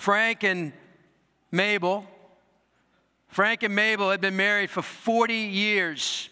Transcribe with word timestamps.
Frank 0.00 0.44
and 0.44 0.72
Mabel. 1.52 2.06
Frank 3.28 3.62
and 3.62 3.74
Mabel 3.74 4.10
had 4.10 4.22
been 4.22 4.34
married 4.34 4.70
for 4.70 4.80
40 4.80 5.34
years. 5.34 6.30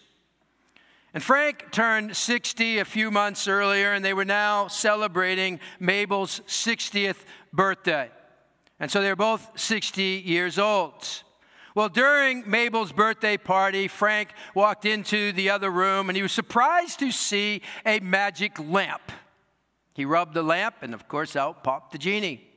And 1.13 1.21
Frank 1.21 1.71
turned 1.71 2.17
60 2.17 2.79
a 2.79 2.85
few 2.85 3.11
months 3.11 3.47
earlier, 3.47 3.93
and 3.93 4.03
they 4.03 4.15
were 4.15 4.25
now 4.25 4.69
celebrating 4.69 5.59
Mabel's 5.79 6.39
60th 6.47 7.17
birthday. 7.53 8.09
And 8.79 8.89
so 8.89 9.03
they're 9.03 9.15
both 9.15 9.51
60 9.53 10.01
years 10.01 10.57
old. 10.57 11.07
Well, 11.75 11.89
during 11.89 12.49
Mabel's 12.49 12.91
birthday 12.91 13.37
party, 13.37 13.87
Frank 13.87 14.29
walked 14.55 14.85
into 14.85 15.31
the 15.31 15.51
other 15.51 15.69
room 15.69 16.09
and 16.09 16.15
he 16.15 16.23
was 16.23 16.31
surprised 16.31 16.97
to 16.99 17.11
see 17.11 17.61
a 17.85 17.99
magic 17.99 18.57
lamp. 18.57 19.11
He 19.93 20.05
rubbed 20.05 20.33
the 20.33 20.41
lamp, 20.41 20.77
and 20.81 20.95
of 20.95 21.07
course, 21.07 21.35
out 21.35 21.63
popped 21.63 21.91
the 21.91 21.99
genie. 21.99 22.48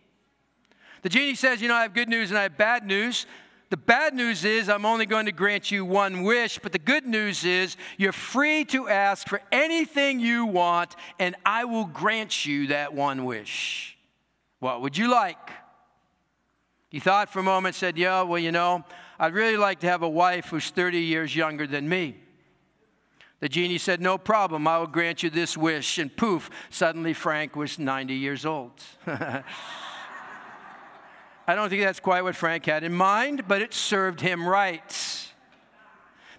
The 1.03 1.09
genie 1.09 1.35
says, 1.35 1.61
You 1.61 1.69
know, 1.69 1.75
I 1.75 1.83
have 1.83 1.95
good 1.95 2.09
news 2.09 2.31
and 2.31 2.39
I 2.39 2.45
have 2.45 2.57
bad 2.57 2.87
news. 2.87 3.27
The 3.71 3.77
bad 3.77 4.13
news 4.15 4.45
is 4.45 4.69
I'm 4.69 4.85
only 4.85 5.07
going 5.07 5.25
to 5.27 5.33
grant 5.33 5.71
you 5.71 5.85
one 5.85 6.25
wish, 6.25 6.59
but 6.59 6.73
the 6.73 6.79
good 6.79 7.07
news 7.07 7.43
is 7.43 7.79
you're 7.97 8.13
free 8.13 8.67
to 8.67 8.87
ask 8.87 9.27
for 9.27 9.41
anything 9.51 10.21
you 10.21 10.45
want, 10.45 10.95
and 11.19 11.35
I 11.47 11.65
will 11.65 11.87
grant 11.87 12.45
you 12.45 12.67
that 12.67 12.93
one 12.93 13.25
wish. 13.25 13.97
What 14.59 14.83
would 14.83 14.99
you 14.99 15.11
like? 15.11 15.39
He 16.91 17.01
thought 17.01 17.33
for 17.33 17.39
a 17.39 17.43
moment, 17.43 17.75
said, 17.75 17.97
Yeah, 17.97 18.23
well, 18.23 18.39
you 18.39 18.53
know, 18.53 18.85
I'd 19.19 19.33
really 19.33 19.57
like 19.57 19.81
to 19.81 19.89
have 19.89 20.03
a 20.03 20.09
wife 20.09 20.47
who's 20.51 20.69
30 20.69 20.99
years 20.99 21.35
younger 21.35 21.67
than 21.67 21.89
me. 21.89 22.17
The 23.41 23.49
genie 23.49 23.79
said, 23.79 24.03
No 24.03 24.19
problem, 24.19 24.69
I 24.69 24.79
will 24.79 24.87
grant 24.87 25.23
you 25.23 25.31
this 25.31 25.57
wish. 25.57 25.97
And 25.97 26.15
poof, 26.15 26.51
suddenly 26.69 27.15
Frank 27.15 27.57
was 27.57 27.79
90 27.79 28.15
years 28.15 28.45
old. 28.45 28.73
I 31.47 31.55
don't 31.55 31.69
think 31.69 31.83
that's 31.83 32.01
quite 32.01 32.23
what 32.23 32.37
Frank 32.37 32.67
had 32.67 32.85
in 32.85 32.93
mind, 32.93 33.49
but 33.49 33.63
it 33.63 33.75
served 33.75 34.21
him 34.21 34.47
right. 34.47 35.29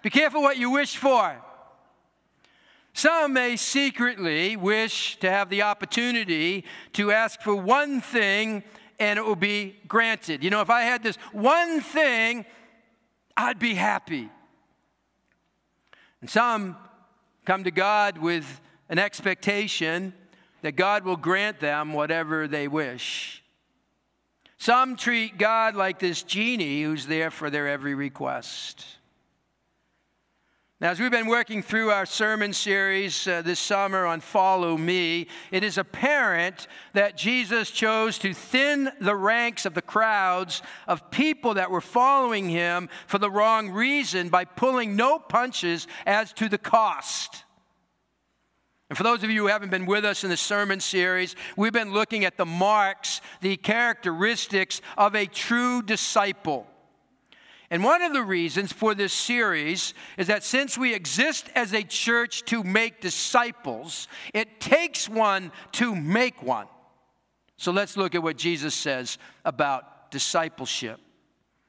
Be 0.02 0.10
careful 0.10 0.42
what 0.42 0.56
you 0.56 0.70
wish 0.70 0.96
for. 0.96 1.36
Some 2.94 3.32
may 3.32 3.56
secretly 3.56 4.56
wish 4.56 5.18
to 5.18 5.30
have 5.30 5.50
the 5.50 5.62
opportunity 5.62 6.64
to 6.92 7.10
ask 7.10 7.40
for 7.40 7.54
one 7.54 8.00
thing 8.00 8.62
and 8.98 9.18
it 9.18 9.24
will 9.24 9.36
be 9.36 9.76
granted. 9.88 10.44
You 10.44 10.50
know, 10.50 10.60
if 10.60 10.70
I 10.70 10.82
had 10.82 11.02
this 11.02 11.16
one 11.32 11.80
thing, 11.80 12.46
I'd 13.36 13.58
be 13.58 13.74
happy. 13.74 14.30
And 16.20 16.30
some 16.30 16.76
come 17.44 17.64
to 17.64 17.70
God 17.70 18.18
with 18.18 18.60
an 18.88 18.98
expectation 18.98 20.14
that 20.62 20.72
God 20.72 21.04
will 21.04 21.16
grant 21.16 21.60
them 21.60 21.92
whatever 21.92 22.48
they 22.48 22.68
wish. 22.68 23.43
Some 24.64 24.96
treat 24.96 25.36
God 25.36 25.74
like 25.74 25.98
this 25.98 26.22
genie 26.22 26.84
who's 26.84 27.06
there 27.06 27.30
for 27.30 27.50
their 27.50 27.68
every 27.68 27.94
request. 27.94 28.86
Now, 30.80 30.88
as 30.90 30.98
we've 30.98 31.10
been 31.10 31.26
working 31.26 31.62
through 31.62 31.90
our 31.90 32.06
sermon 32.06 32.54
series 32.54 33.28
uh, 33.28 33.42
this 33.42 33.60
summer 33.60 34.06
on 34.06 34.20
Follow 34.20 34.78
Me, 34.78 35.26
it 35.50 35.64
is 35.64 35.76
apparent 35.76 36.66
that 36.94 37.14
Jesus 37.14 37.70
chose 37.70 38.18
to 38.20 38.32
thin 38.32 38.90
the 39.02 39.14
ranks 39.14 39.66
of 39.66 39.74
the 39.74 39.82
crowds 39.82 40.62
of 40.88 41.10
people 41.10 41.52
that 41.52 41.70
were 41.70 41.82
following 41.82 42.48
him 42.48 42.88
for 43.06 43.18
the 43.18 43.30
wrong 43.30 43.68
reason 43.68 44.30
by 44.30 44.46
pulling 44.46 44.96
no 44.96 45.18
punches 45.18 45.86
as 46.06 46.32
to 46.32 46.48
the 46.48 46.56
cost. 46.56 47.43
And 48.90 48.96
for 48.96 49.02
those 49.02 49.22
of 49.22 49.30
you 49.30 49.42
who 49.42 49.46
haven't 49.48 49.70
been 49.70 49.86
with 49.86 50.04
us 50.04 50.24
in 50.24 50.30
the 50.30 50.36
sermon 50.36 50.78
series, 50.78 51.34
we've 51.56 51.72
been 51.72 51.92
looking 51.92 52.24
at 52.24 52.36
the 52.36 52.44
marks, 52.44 53.20
the 53.40 53.56
characteristics 53.56 54.82
of 54.98 55.14
a 55.14 55.26
true 55.26 55.82
disciple. 55.82 56.66
And 57.70 57.82
one 57.82 58.02
of 58.02 58.12
the 58.12 58.22
reasons 58.22 58.72
for 58.72 58.94
this 58.94 59.12
series 59.12 59.94
is 60.18 60.26
that 60.26 60.44
since 60.44 60.76
we 60.76 60.94
exist 60.94 61.48
as 61.54 61.72
a 61.72 61.82
church 61.82 62.44
to 62.44 62.62
make 62.62 63.00
disciples, 63.00 64.06
it 64.34 64.60
takes 64.60 65.08
one 65.08 65.50
to 65.72 65.96
make 65.96 66.42
one. 66.42 66.66
So 67.56 67.72
let's 67.72 67.96
look 67.96 68.14
at 68.14 68.22
what 68.22 68.36
Jesus 68.36 68.74
says 68.74 69.18
about 69.44 70.10
discipleship. 70.10 71.00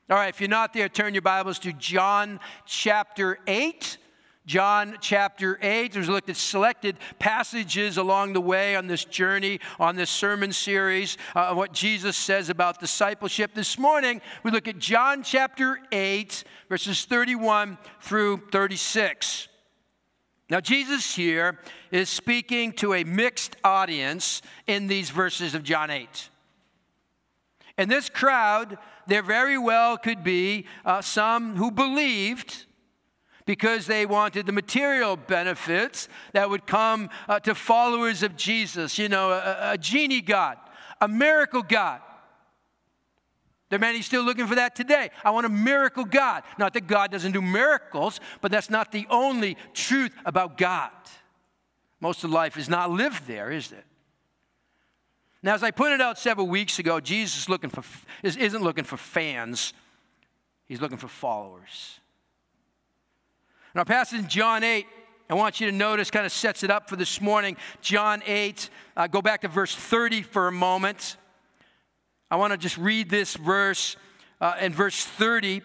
All 0.10 0.18
right, 0.18 0.30
if 0.30 0.40
you're 0.40 0.50
not 0.50 0.74
there, 0.74 0.90
turn 0.90 1.14
your 1.14 1.22
Bibles 1.22 1.58
to 1.60 1.74
John 1.74 2.40
chapter 2.66 3.40
8. 3.48 3.98
John 4.46 4.98
chapter 5.02 5.58
8. 5.62 5.94
There's 5.94 6.08
looked 6.08 6.30
at 6.30 6.36
selected 6.36 6.98
passages 7.18 7.98
along 7.98 8.34
the 8.34 8.42
way 8.42 8.76
on 8.76 8.88
this 8.88 9.04
journey, 9.04 9.60
on 9.80 9.96
this 9.96 10.10
sermon 10.10 10.54
series, 10.54 11.18
uh, 11.36 11.54
what 11.54 11.74
Jesus 11.74 12.16
says 12.16 12.50
about 12.50 12.80
discipleship. 12.80 13.54
This 13.56 13.80
morning, 13.80 14.22
we 14.44 14.52
look 14.52 14.68
at 14.68 14.78
John 14.78 15.24
chapter 15.24 15.80
8, 15.92 16.44
verses 16.70 17.06
31 17.06 17.78
through 18.02 18.44
36. 18.52 19.48
Now, 20.48 20.60
Jesus 20.60 21.16
here 21.16 21.60
is 21.90 22.08
speaking 22.08 22.72
to 22.74 22.94
a 22.94 23.04
mixed 23.04 23.56
audience 23.64 24.44
in 24.68 24.86
these 24.86 25.10
verses 25.10 25.56
of 25.56 25.64
John 25.64 25.90
8. 25.90 26.30
In 27.80 27.90
this 27.90 28.10
crowd, 28.10 28.78
there 29.08 29.24
very 29.24 29.58
well 29.58 29.98
could 29.98 30.24
be 30.24 30.68
uh, 30.86 31.02
some 31.02 31.56
who 31.56 31.72
believed 31.72 32.66
because 33.46 33.86
they 33.86 34.06
wanted 34.06 34.46
the 34.46 34.52
material 34.52 35.16
benefits 35.16 36.10
that 36.34 36.50
would 36.50 36.66
come 36.66 37.10
uh, 37.28 37.40
to 37.42 37.56
followers 37.56 38.24
of 38.24 38.36
Jesus. 38.36 38.98
You 38.98 39.10
know, 39.10 39.32
a, 39.32 39.74
a 39.74 39.78
genie 39.78 40.22
God, 40.22 40.58
a 41.00 41.08
miracle 41.08 41.62
God. 41.62 42.02
There 43.70 43.78
are 43.78 43.80
many 43.80 44.02
still 44.02 44.24
looking 44.24 44.48
for 44.48 44.56
that 44.56 44.76
today. 44.76 45.10
I 45.24 45.32
want 45.32 45.46
a 45.46 45.50
miracle 45.50 46.06
God. 46.06 46.44
Not 46.58 46.74
that 46.74 46.88
God 46.88 47.12
doesn't 47.12 47.32
do 47.32 47.42
miracles, 47.42 48.20
but 48.42 48.52
that's 48.52 48.70
not 48.70 48.92
the 48.92 49.08
only 49.10 49.58
truth 49.74 50.12
about 50.24 50.58
God. 50.58 50.92
Most 52.00 52.24
of 52.24 52.30
life 52.30 52.58
is 52.58 52.70
not 52.70 52.92
lived 52.92 53.26
there, 53.28 53.52
is 53.52 53.72
it? 53.72 53.84
Now, 55.42 55.54
as 55.56 55.64
I 55.64 55.72
pointed 55.72 56.02
out 56.02 56.18
several 56.18 56.48
weeks 56.48 56.80
ago, 56.80 57.00
Jesus 57.00 57.50
looking 57.50 57.70
for, 57.70 57.84
isn't 58.24 58.64
looking 58.64 58.84
for 58.84 58.98
fans, 58.98 59.74
he's 60.68 60.82
looking 60.82 60.98
for 60.98 61.08
followers. 61.08 62.00
In 63.76 63.80
our 63.80 63.86
passage 63.86 64.20
in 64.20 64.30
John 64.30 64.64
8, 64.64 64.88
I 65.30 65.34
want 65.34 65.60
you 65.60 65.70
to 65.70 65.76
notice, 65.76 66.10
kind 66.10 66.26
of 66.26 66.32
sets 66.32 66.64
it 66.64 66.72
up 66.72 66.90
for 66.90 66.96
this 66.96 67.20
morning. 67.20 67.58
John 67.82 68.24
8, 68.26 68.70
uh, 68.96 69.08
go 69.08 69.22
back 69.22 69.42
to 69.42 69.50
verse 69.50 69.76
30 69.76 70.22
for 70.22 70.48
a 70.48 70.52
moment. 70.52 71.18
I 72.32 72.38
want 72.38 72.54
to 72.54 72.58
just 72.58 72.78
read 72.78 73.10
this 73.10 73.36
verse. 73.36 73.98
Uh, 74.40 74.56
in 74.62 74.72
verse 74.72 75.04
30, 75.04 75.62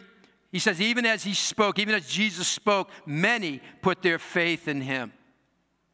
he 0.50 0.58
says, 0.58 0.80
Even 0.80 1.06
as 1.06 1.22
he 1.22 1.34
spoke, 1.34 1.78
even 1.78 1.94
as 1.94 2.08
Jesus 2.08 2.48
spoke, 2.48 2.90
many 3.06 3.60
put 3.80 4.02
their 4.02 4.18
faith 4.18 4.66
in 4.66 4.80
him. 4.80 5.12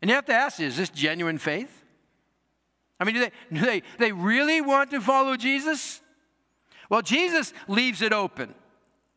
And 0.00 0.08
you 0.08 0.14
have 0.14 0.24
to 0.24 0.32
ask, 0.32 0.58
is 0.58 0.78
this 0.78 0.88
genuine 0.88 1.36
faith? 1.36 1.82
I 2.98 3.04
mean, 3.04 3.16
do 3.16 3.20
they, 3.20 3.32
do 3.52 3.60
they, 3.60 3.82
they 3.98 4.12
really 4.12 4.62
want 4.62 4.90
to 4.92 5.02
follow 5.02 5.36
Jesus? 5.36 6.00
Well, 6.88 7.02
Jesus 7.02 7.52
leaves 7.68 8.00
it 8.00 8.14
open. 8.14 8.54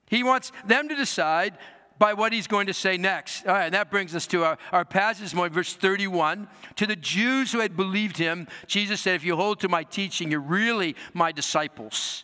He 0.09 0.21
wants 0.21 0.51
them 0.65 0.89
to 0.89 0.95
decide 0.95 1.57
by 1.99 2.13
what 2.13 2.31
he's 2.31 2.47
going 2.47 2.67
to 2.67 2.73
say 2.73 2.97
next. 2.97 3.45
All 3.45 3.53
right, 3.53 3.65
and 3.65 3.73
that 3.73 3.91
brings 3.91 4.15
us 4.15 4.25
to 4.27 4.45
our, 4.45 4.57
our 4.71 4.85
passage, 4.85 5.35
more 5.35 5.49
verse 5.49 5.75
31. 5.75 6.47
To 6.77 6.87
the 6.87 6.95
Jews 6.95 7.51
who 7.51 7.59
had 7.59 7.75
believed 7.75 8.17
him, 8.17 8.47
Jesus 8.65 9.01
said, 9.01 9.15
If 9.15 9.25
you 9.25 9.35
hold 9.35 9.59
to 9.59 9.69
my 9.69 9.83
teaching, 9.83 10.31
you're 10.31 10.39
really 10.39 10.95
my 11.13 11.33
disciples. 11.33 12.23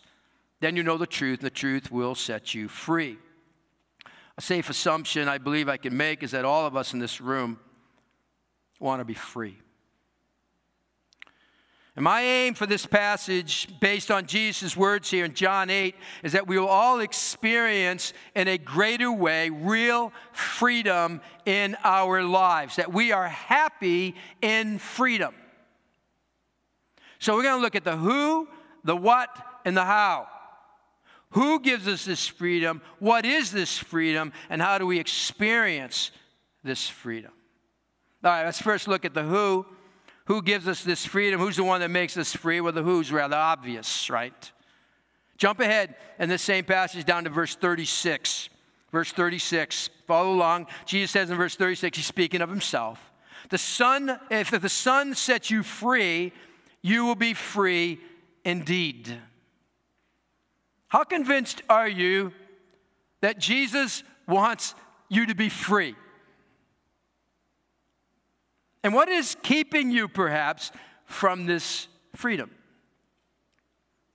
Then 0.60 0.74
you 0.74 0.82
know 0.82 0.96
the 0.96 1.06
truth, 1.06 1.40
and 1.40 1.46
the 1.46 1.50
truth 1.50 1.92
will 1.92 2.14
set 2.14 2.54
you 2.54 2.68
free. 2.68 3.18
A 4.38 4.40
safe 4.40 4.70
assumption 4.70 5.28
I 5.28 5.38
believe 5.38 5.68
I 5.68 5.76
can 5.76 5.96
make 5.96 6.22
is 6.22 6.30
that 6.30 6.44
all 6.44 6.66
of 6.66 6.74
us 6.74 6.94
in 6.94 6.98
this 6.98 7.20
room 7.20 7.60
want 8.80 9.00
to 9.00 9.04
be 9.04 9.14
free. 9.14 9.58
And 11.96 12.04
my 12.04 12.20
aim 12.20 12.52
for 12.52 12.66
this 12.66 12.84
passage, 12.84 13.68
based 13.80 14.10
on 14.10 14.26
Jesus' 14.26 14.76
words 14.76 15.10
here 15.10 15.24
in 15.24 15.32
John 15.32 15.70
8, 15.70 15.94
is 16.22 16.32
that 16.32 16.46
we 16.46 16.58
will 16.58 16.68
all 16.68 17.00
experience 17.00 18.12
in 18.34 18.48
a 18.48 18.58
greater 18.58 19.10
way 19.10 19.48
real 19.48 20.12
freedom 20.32 21.22
in 21.46 21.74
our 21.82 22.22
lives, 22.22 22.76
that 22.76 22.92
we 22.92 23.12
are 23.12 23.28
happy 23.28 24.14
in 24.42 24.78
freedom. 24.78 25.34
So 27.18 27.34
we're 27.34 27.44
going 27.44 27.58
to 27.58 27.62
look 27.62 27.76
at 27.76 27.84
the 27.84 27.96
who, 27.96 28.46
the 28.84 28.94
what, 28.94 29.34
and 29.64 29.74
the 29.74 29.84
how. 29.84 30.28
Who 31.30 31.60
gives 31.60 31.88
us 31.88 32.04
this 32.04 32.26
freedom? 32.26 32.82
What 32.98 33.24
is 33.24 33.50
this 33.50 33.78
freedom? 33.78 34.34
And 34.50 34.60
how 34.60 34.76
do 34.76 34.86
we 34.86 34.98
experience 34.98 36.10
this 36.62 36.88
freedom? 36.88 37.32
All 38.22 38.30
right, 38.30 38.44
let's 38.44 38.60
first 38.60 38.86
look 38.86 39.06
at 39.06 39.14
the 39.14 39.22
who. 39.22 39.64
Who 40.26 40.42
gives 40.42 40.68
us 40.68 40.82
this 40.84 41.04
freedom? 41.06 41.40
Who's 41.40 41.56
the 41.56 41.64
one 41.64 41.80
that 41.80 41.90
makes 41.90 42.16
us 42.16 42.32
free? 42.34 42.60
Well, 42.60 42.72
the 42.72 42.82
who's 42.82 43.10
rather 43.10 43.36
obvious, 43.36 44.10
right? 44.10 44.52
Jump 45.36 45.60
ahead 45.60 45.94
in 46.18 46.28
the 46.28 46.38
same 46.38 46.64
passage 46.64 47.04
down 47.04 47.24
to 47.24 47.30
verse 47.30 47.54
36. 47.54 48.48
Verse 48.92 49.12
36, 49.12 49.90
follow 50.06 50.32
along. 50.32 50.68
Jesus 50.84 51.10
says 51.10 51.28
in 51.28 51.36
verse 51.36 51.56
36, 51.56 51.98
he's 51.98 52.06
speaking 52.06 52.40
of 52.40 52.48
himself. 52.48 53.12
The 53.50 53.58
Son, 53.58 54.18
if 54.30 54.50
the 54.50 54.68
Son 54.68 55.14
sets 55.14 55.50
you 55.50 55.62
free, 55.62 56.32
you 56.82 57.04
will 57.04 57.16
be 57.16 57.34
free 57.34 58.00
indeed. 58.44 59.14
How 60.88 61.04
convinced 61.04 61.62
are 61.68 61.88
you 61.88 62.32
that 63.20 63.38
Jesus 63.38 64.02
wants 64.26 64.74
you 65.08 65.26
to 65.26 65.34
be 65.34 65.48
free? 65.48 65.94
And 68.86 68.94
what 68.94 69.08
is 69.08 69.36
keeping 69.42 69.90
you, 69.90 70.06
perhaps, 70.06 70.70
from 71.06 71.46
this 71.46 71.88
freedom? 72.14 72.52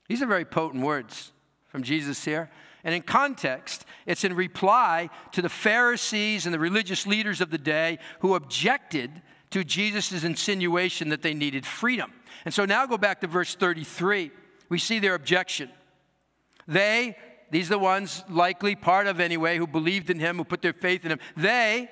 These 0.08 0.22
are 0.22 0.26
very 0.26 0.46
potent 0.46 0.82
words 0.82 1.34
from 1.68 1.84
Jesus 1.84 2.24
here. 2.24 2.50
And 2.86 2.96
in 2.96 3.02
context, 3.02 3.84
it's 4.06 4.24
in 4.24 4.34
reply 4.34 5.10
to 5.34 5.42
the 5.42 5.50
Pharisees 5.50 6.46
and 6.46 6.54
the 6.54 6.60
religious 6.60 7.06
leaders 7.06 7.42
of 7.42 7.50
the 7.50 7.58
day 7.58 8.00
who 8.22 8.34
objected 8.34 9.22
to 9.50 9.66
Jesus' 9.66 10.24
insinuation 10.24 11.10
that 11.10 11.22
they 11.22 11.34
needed 11.34 11.66
freedom. 11.66 12.14
And 12.46 12.54
so 12.54 12.64
now 12.64 12.86
go 12.86 12.98
back 12.98 13.20
to 13.20 13.28
verse 13.28 13.56
33. 13.56 14.32
We 14.70 14.80
see 14.80 15.00
their 15.00 15.16
objection. 15.16 15.70
They, 16.66 17.18
these 17.50 17.68
are 17.68 17.76
the 17.76 17.80
ones 17.80 18.24
likely 18.30 18.78
part 18.78 19.08
of 19.08 19.20
anyway, 19.20 19.58
who 19.58 19.68
believed 19.68 20.10
in 20.10 20.20
him, 20.22 20.38
who 20.38 20.46
put 20.46 20.62
their 20.62 20.72
faith 20.72 21.04
in 21.04 21.12
him, 21.12 21.20
they 21.36 21.90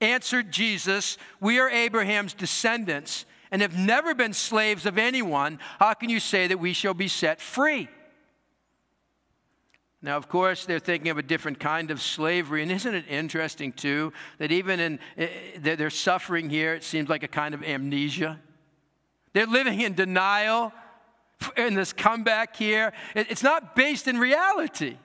answered 0.00 0.50
Jesus, 0.50 1.18
We 1.40 1.58
are 1.58 1.68
Abraham's 1.68 2.34
descendants 2.34 3.24
and 3.50 3.62
have 3.62 3.76
never 3.76 4.14
been 4.14 4.32
slaves 4.32 4.86
of 4.86 4.98
anyone. 4.98 5.58
How 5.78 5.94
can 5.94 6.10
you 6.10 6.20
say 6.20 6.46
that 6.46 6.58
we 6.58 6.72
shall 6.72 6.94
be 6.94 7.08
set 7.08 7.40
free? 7.40 7.88
Now, 10.02 10.16
of 10.16 10.28
course, 10.28 10.66
they're 10.66 10.78
thinking 10.78 11.10
of 11.10 11.18
a 11.18 11.22
different 11.22 11.58
kind 11.58 11.90
of 11.90 12.00
slavery. 12.00 12.62
And 12.62 12.70
isn't 12.70 12.94
it 12.94 13.06
interesting, 13.08 13.72
too, 13.72 14.12
that 14.38 14.52
even 14.52 14.78
in 14.78 14.98
eh, 15.16 15.28
eh, 15.64 15.74
their 15.74 15.90
suffering 15.90 16.50
here, 16.50 16.74
it 16.74 16.84
seems 16.84 17.08
like 17.08 17.22
a 17.22 17.28
kind 17.28 17.54
of 17.54 17.62
amnesia? 17.62 18.38
They're 19.32 19.46
living 19.46 19.80
in 19.80 19.94
denial 19.94 20.72
in 21.56 21.74
this 21.74 21.92
comeback 21.92 22.56
here. 22.56 22.92
It's 23.14 23.42
not 23.42 23.74
based 23.74 24.06
in 24.06 24.18
reality. 24.18 24.96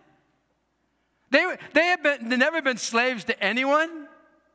They, 1.32 1.56
they 1.74 1.86
have 1.86 2.04
been, 2.04 2.30
never 2.38 2.62
been 2.62 2.78
slaves 2.78 3.24
to 3.26 3.44
anyone. 3.44 4.08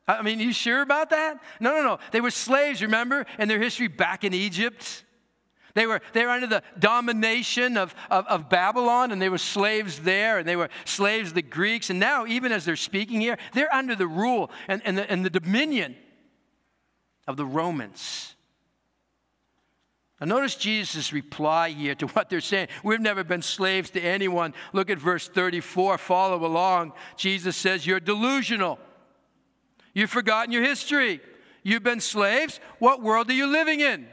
I 0.09 0.23
mean, 0.23 0.39
you 0.39 0.53
sure 0.53 0.83
about 0.83 1.11
that? 1.11 1.41
No, 1.59 1.73
no, 1.73 1.83
no. 1.83 1.99
They 2.13 2.21
were 2.21 2.31
slaves, 2.31 2.81
remember, 2.81 3.27
in 3.39 3.49
their 3.49 3.61
history 3.61 3.89
back 3.89 4.23
in 4.23 4.33
Egypt. 4.33 5.05
They 5.75 5.87
were, 5.87 6.01
they 6.15 6.25
were 6.25 6.31
under 6.31 6.47
the 6.47 6.63
domination 6.79 7.77
of, 7.77 7.95
of, 8.11 8.27
of, 8.29 8.49
Babylon, 8.49 9.13
and 9.13 9.21
they 9.21 9.29
were 9.29 9.37
slaves 9.37 9.99
there, 9.99 10.39
and 10.39 10.49
they 10.49 10.57
were 10.57 10.71
slaves 10.87 11.31
of 11.31 11.35
the 11.35 11.43
Greeks. 11.43 11.91
And 11.91 12.01
now, 12.01 12.25
even 12.25 12.51
as 12.51 12.65
they're 12.65 12.77
speaking 12.77 13.21
here, 13.21 13.37
they're 13.53 13.73
under 13.75 13.95
the 13.95 14.07
rule 14.07 14.51
and, 14.69 14.81
and, 14.87 14.97
the, 14.97 15.11
and 15.11 15.23
the 15.25 15.29
dominion 15.29 15.97
of 17.27 17.37
the 17.37 17.45
Romans. 17.45 18.37
Now, 20.21 20.29
notice 20.29 20.55
Jesus' 20.55 21.13
reply 21.13 21.71
here 21.71 21.95
to 21.97 22.07
what 22.07 22.31
they're 22.31 22.41
saying. 22.41 22.69
We've 22.83 23.01
never 23.01 23.23
been 23.23 23.43
slaves 23.43 23.91
to 23.91 24.01
anyone. 24.01 24.55
Look 24.73 24.89
at 24.89 24.99
verse 24.99 25.29
34. 25.29 25.99
Follow 25.99 26.47
along. 26.47 26.93
Jesus 27.17 27.55
says, 27.55 27.87
You're 27.87 28.01
delusional. 28.01 28.79
You've 29.97 30.11
forgotten 30.11 30.53
your 30.53 30.63
history. 30.63 31.23
You've 31.63 31.83
been 31.83 32.01
slaves. 32.01 32.61
What 32.81 33.03
world 33.03 33.31
are 33.31 33.33
you 33.33 33.47
living 33.47 33.81
in? 33.81 34.07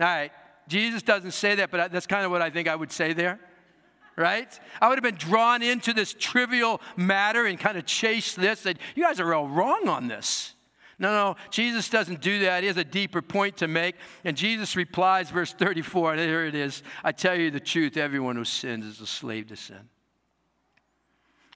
All 0.00 0.06
right. 0.06 0.32
Jesus 0.68 1.02
doesn't 1.02 1.32
say 1.32 1.56
that, 1.56 1.70
but 1.70 1.92
that's 1.92 2.06
kind 2.06 2.24
of 2.24 2.30
what 2.30 2.40
I 2.40 2.48
think 2.48 2.66
I 2.66 2.74
would 2.74 2.90
say 2.90 3.12
there, 3.12 3.38
right? 4.16 4.58
I 4.80 4.88
would 4.88 4.96
have 4.96 5.02
been 5.02 5.16
drawn 5.16 5.62
into 5.62 5.92
this 5.92 6.14
trivial 6.18 6.80
matter 6.96 7.44
and 7.44 7.60
kind 7.60 7.76
of 7.76 7.84
chase 7.84 8.34
this. 8.34 8.62
That 8.62 8.78
you 8.94 9.02
guys 9.04 9.20
are 9.20 9.34
all 9.34 9.48
wrong 9.48 9.86
on 9.86 10.08
this. 10.08 10.54
No, 10.98 11.12
no, 11.12 11.36
Jesus 11.50 11.90
doesn't 11.90 12.22
do 12.22 12.38
that. 12.40 12.62
He 12.62 12.68
has 12.68 12.78
a 12.78 12.84
deeper 12.84 13.20
point 13.20 13.58
to 13.58 13.68
make. 13.68 13.96
And 14.24 14.34
Jesus 14.34 14.76
replies, 14.76 15.28
verse 15.28 15.52
34, 15.52 16.12
and 16.12 16.20
here 16.20 16.46
it 16.46 16.54
is 16.54 16.82
I 17.04 17.12
tell 17.12 17.38
you 17.38 17.50
the 17.50 17.60
truth, 17.60 17.98
everyone 17.98 18.36
who 18.36 18.46
sins 18.46 18.86
is 18.86 18.98
a 19.02 19.06
slave 19.06 19.48
to 19.48 19.56
sin. 19.56 19.90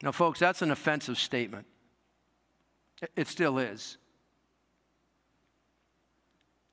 Now, 0.02 0.12
folks, 0.12 0.40
that's 0.40 0.60
an 0.60 0.70
offensive 0.70 1.16
statement. 1.16 1.64
It 3.14 3.28
still 3.28 3.58
is. 3.58 3.98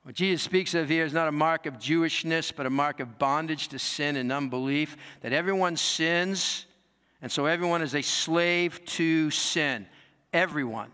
What 0.04 0.16
Jesus 0.16 0.42
speaks 0.42 0.74
of 0.74 0.90
here 0.90 1.06
is 1.06 1.14
not 1.14 1.30
a 1.30 1.31
mark 1.31 1.66
of 1.66 1.80
Jewishness, 1.80 2.54
but 2.54 2.66
a 2.66 2.70
mark 2.70 3.00
of 3.00 3.18
bondage 3.18 3.70
to 3.70 3.80
sin 3.80 4.18
and 4.18 4.31
unbelief, 4.31 4.98
that 5.22 5.31
everyone 5.31 5.78
sins, 5.78 6.66
and 7.22 7.31
so 7.31 7.46
everyone 7.46 7.81
is 7.81 7.96
a 7.96 8.02
slave 8.02 8.84
to 8.86 9.31
sin. 9.31 9.86
Everyone, 10.34 10.92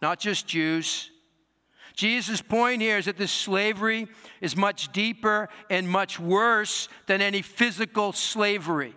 not 0.00 0.18
just 0.18 0.46
Jews. 0.46 1.10
Jesus' 1.94 2.40
point 2.40 2.80
here 2.80 2.96
is 2.96 3.04
that 3.04 3.18
this 3.18 3.32
slavery 3.32 4.08
is 4.40 4.56
much 4.56 4.92
deeper 4.92 5.48
and 5.68 5.88
much 5.88 6.18
worse 6.18 6.88
than 7.06 7.20
any 7.20 7.42
physical 7.42 8.12
slavery. 8.12 8.94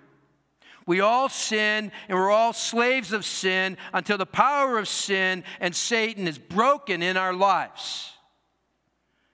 We 0.86 1.00
all 1.00 1.30
sin 1.30 1.92
and 2.10 2.18
we're 2.18 2.32
all 2.32 2.54
slaves 2.54 3.14
of 3.14 3.26
sin 3.26 3.78
until 3.94 4.18
the 4.18 4.26
power 4.26 4.78
of 4.78 4.88
sin 4.88 5.44
and 5.60 5.76
Satan 5.76 6.28
is 6.28 6.38
broken 6.38 7.02
in 7.02 7.18
our 7.18 7.34
lives. 7.34 8.12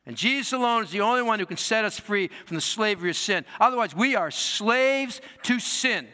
And 0.05 0.15
Jesus 0.15 0.53
alone 0.53 0.83
is 0.83 0.91
the 0.91 1.01
only 1.01 1.21
one 1.21 1.37
who 1.39 1.45
can 1.45 1.57
set 1.57 1.83
us 1.83 1.99
free 1.99 2.29
from 2.45 2.55
the 2.55 2.61
slavery 2.61 3.09
of 3.09 3.17
sin. 3.17 3.43
Otherwise, 3.59 3.93
we 3.93 4.15
are 4.15 4.31
slaves 4.31 5.19
to 5.43 5.59
sin. 5.59 6.07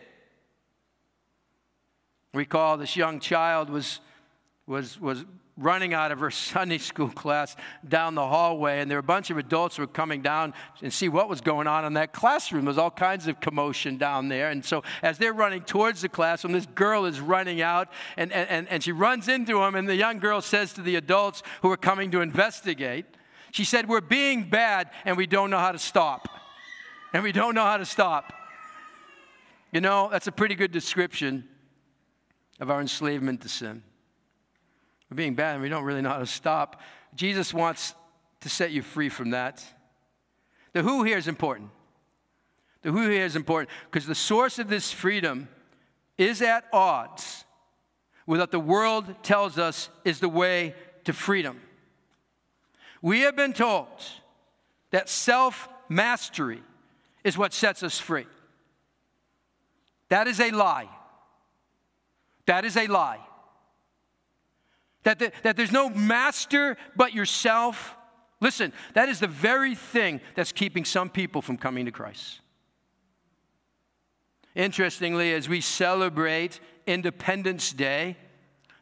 Recall 2.34 2.78
this 2.78 2.96
young 2.96 3.20
child 3.20 3.70
was, 3.70 4.00
was, 4.66 5.00
was 5.00 5.26
running 5.58 5.94
out 5.94 6.12
of 6.12 6.20
her 6.20 6.32
Sunday 6.32 6.78
school 6.78 7.10
class 7.10 7.56
down 7.88 8.16
the 8.16 8.28
hallway, 8.28 8.80
and 8.80 8.90
there 8.90 8.98
were 8.98 9.02
a 9.02 9.04
bunch 9.04 9.30
of 9.30 9.38
adults 9.38 9.76
who 9.76 9.84
were 9.84 9.88
coming 9.88 10.22
down 10.22 10.54
and 10.82 10.92
see 10.92 11.10
what 11.10 11.30
was 11.30 11.42
going 11.42 11.68
on 11.68 11.86
in 11.86 11.94
that 11.94 12.14
classroom. 12.14 12.66
There's 12.66 12.78
all 12.78 12.92
kinds 12.92 13.28
of 13.28 13.40
commotion 13.40 13.98
down 13.98 14.30
there. 14.30 14.50
And 14.50 14.64
so, 14.64 14.84
as 15.02 15.18
they're 15.18 15.34
running 15.34 15.62
towards 15.62 16.02
the 16.02 16.10
classroom, 16.10 16.54
this 16.54 16.66
girl 16.66 17.06
is 17.06 17.20
running 17.20 17.62
out, 17.62 17.90
and, 18.18 18.32
and, 18.32 18.68
and 18.70 18.84
she 18.84 18.92
runs 18.92 19.28
into 19.28 19.62
him, 19.62 19.76
and 19.76 19.88
the 19.88 19.96
young 19.96 20.20
girl 20.20 20.42
says 20.42 20.74
to 20.74 20.82
the 20.82 20.96
adults 20.96 21.44
who 21.62 21.72
are 21.72 21.78
coming 21.78 22.12
to 22.12 22.22
investigate, 22.22 23.06
she 23.54 23.66
said, 23.66 23.88
We're 23.88 24.02
being 24.02 24.50
bad 24.50 24.90
and 25.06 25.16
we 25.16 25.28
don't 25.28 25.52
know 25.52 25.60
how 25.60 25.72
to 25.72 25.80
stop. 25.80 26.28
And 27.14 27.22
we 27.22 27.32
don't 27.32 27.54
know 27.54 27.64
how 27.64 27.78
to 27.78 27.86
stop. 27.86 28.34
You 29.72 29.80
know, 29.80 30.10
that's 30.12 30.26
a 30.26 30.32
pretty 30.32 30.56
good 30.56 30.72
description 30.72 31.48
of 32.60 32.72
our 32.72 32.82
enslavement 32.82 33.42
to 33.42 33.50
sin. 33.50 33.84
We're 35.14 35.18
being 35.18 35.36
bad 35.36 35.54
and 35.54 35.62
we 35.62 35.70
don't 35.70 35.84
really 35.84 36.02
know 36.02 36.10
how 36.10 36.18
to 36.18 36.26
stop. 36.26 36.82
Jesus 37.14 37.54
wants 37.54 37.94
to 38.42 38.50
set 38.50 38.72
you 38.72 38.82
free 38.82 39.10
from 39.10 39.30
that. 39.30 39.64
The 40.72 40.82
who 40.82 41.04
here 41.04 41.20
is 41.20 41.28
important. 41.28 41.70
The 42.82 42.92
who 42.92 43.08
here 43.08 43.24
is 43.24 43.36
important 43.36 43.70
because 43.92 44.08
the 44.08 44.16
source 44.16 44.58
of 44.58 44.70
this 44.70 44.92
freedom 44.92 45.50
is 46.18 46.42
at 46.42 46.66
odds 46.74 47.46
with 48.26 48.40
what 48.40 48.50
the 48.50 48.60
world 48.60 49.06
tells 49.22 49.60
us 49.60 49.92
is 50.04 50.20
the 50.20 50.30
way 50.30 50.74
to 51.04 51.14
freedom. 51.14 51.62
We 53.04 53.20
have 53.20 53.36
been 53.36 53.54
told 53.54 53.90
that 54.90 55.10
self 55.10 55.70
mastery 55.90 56.64
is 57.24 57.38
what 57.38 57.54
sets 57.54 57.84
us 57.84 58.00
free. 58.00 58.26
That 60.10 60.28
is 60.28 60.40
a 60.40 60.50
lie. 60.50 60.90
That 62.48 62.66
is 62.66 62.76
a 62.76 62.88
lie. 62.88 63.20
That, 65.04 65.20
the, 65.20 65.32
that 65.44 65.58
there's 65.58 65.72
no 65.72 65.90
master 65.90 66.78
but 66.96 67.14
yourself. 67.14 67.96
Listen, 68.40 68.74
that 68.94 69.10
is 69.10 69.20
the 69.20 69.28
very 69.28 69.76
thing 69.76 70.22
that's 70.36 70.52
keeping 70.52 70.86
some 70.86 71.10
people 71.10 71.42
from 71.42 71.58
coming 71.58 71.86
to 71.86 71.92
Christ. 71.92 72.40
Interestingly, 74.56 75.34
as 75.34 75.50
we 75.50 75.62
celebrate 75.62 76.60
Independence 76.86 77.72
Day, 77.72 78.18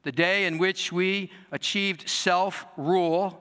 the 0.03 0.11
day 0.11 0.45
in 0.45 0.57
which 0.57 0.91
we 0.91 1.31
achieved 1.51 2.09
self 2.09 2.65
rule, 2.75 3.37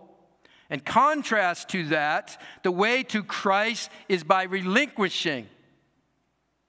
and 0.68 0.84
contrast 0.84 1.68
to 1.70 1.86
that, 1.86 2.40
the 2.62 2.70
way 2.70 3.02
to 3.04 3.24
Christ 3.24 3.90
is 4.08 4.22
by 4.22 4.44
relinquishing 4.44 5.48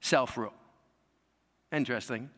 self 0.00 0.36
rule. 0.36 0.52
Interesting. 1.70 2.28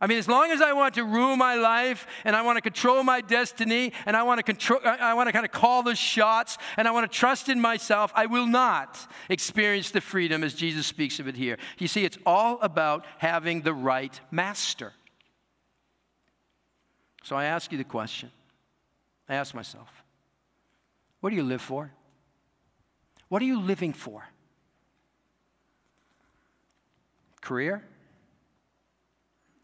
I 0.00 0.06
mean, 0.06 0.18
as 0.18 0.28
long 0.28 0.50
as 0.50 0.60
I 0.60 0.72
want 0.72 0.94
to 0.94 1.04
rule 1.04 1.36
my 1.36 1.54
life 1.54 2.06
and 2.24 2.34
I 2.34 2.42
want 2.42 2.56
to 2.56 2.62
control 2.62 3.02
my 3.04 3.20
destiny 3.20 3.92
and 4.06 4.16
I 4.16 4.24
want 4.24 4.38
to 4.38 4.42
control, 4.42 4.80
I 4.84 5.14
want 5.14 5.28
to 5.28 5.32
kind 5.32 5.46
of 5.46 5.52
call 5.52 5.82
the 5.82 5.94
shots 5.94 6.58
and 6.76 6.88
I 6.88 6.90
want 6.90 7.10
to 7.10 7.18
trust 7.18 7.48
in 7.48 7.60
myself, 7.60 8.12
I 8.14 8.26
will 8.26 8.46
not 8.46 9.10
experience 9.28 9.92
the 9.92 10.00
freedom 10.00 10.42
as 10.42 10.52
Jesus 10.54 10.86
speaks 10.86 11.20
of 11.20 11.28
it 11.28 11.36
here. 11.36 11.58
You 11.78 11.88
see, 11.88 12.04
it's 12.04 12.18
all 12.26 12.58
about 12.60 13.06
having 13.18 13.62
the 13.62 13.72
right 13.72 14.20
master. 14.30 14.92
So 17.22 17.36
I 17.36 17.44
ask 17.44 17.72
you 17.72 17.78
the 17.78 17.84
question 17.84 18.30
I 19.28 19.36
ask 19.36 19.54
myself, 19.54 19.88
what 21.20 21.30
do 21.30 21.36
you 21.36 21.44
live 21.44 21.62
for? 21.62 21.90
What 23.28 23.40
are 23.40 23.46
you 23.46 23.60
living 23.60 23.92
for? 23.92 24.28
Career? 27.40 27.82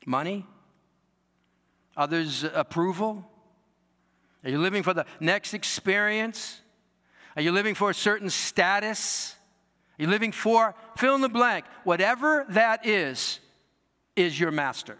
Money? 0.06 0.46
Others' 1.96 2.44
approval? 2.44 3.26
Are 4.44 4.50
you 4.50 4.58
living 4.58 4.82
for 4.82 4.94
the 4.94 5.06
next 5.18 5.54
experience? 5.54 6.60
Are 7.36 7.42
you 7.42 7.52
living 7.52 7.74
for 7.74 7.90
a 7.90 7.94
certain 7.94 8.30
status? 8.30 9.34
Are 9.98 10.02
You're 10.02 10.08
living 10.08 10.32
for 10.32 10.74
fill 10.96 11.14
in 11.14 11.20
the 11.20 11.28
blank. 11.28 11.64
Whatever 11.84 12.46
that 12.50 12.86
is, 12.86 13.40
is 14.16 14.38
your 14.38 14.50
master. 14.50 14.96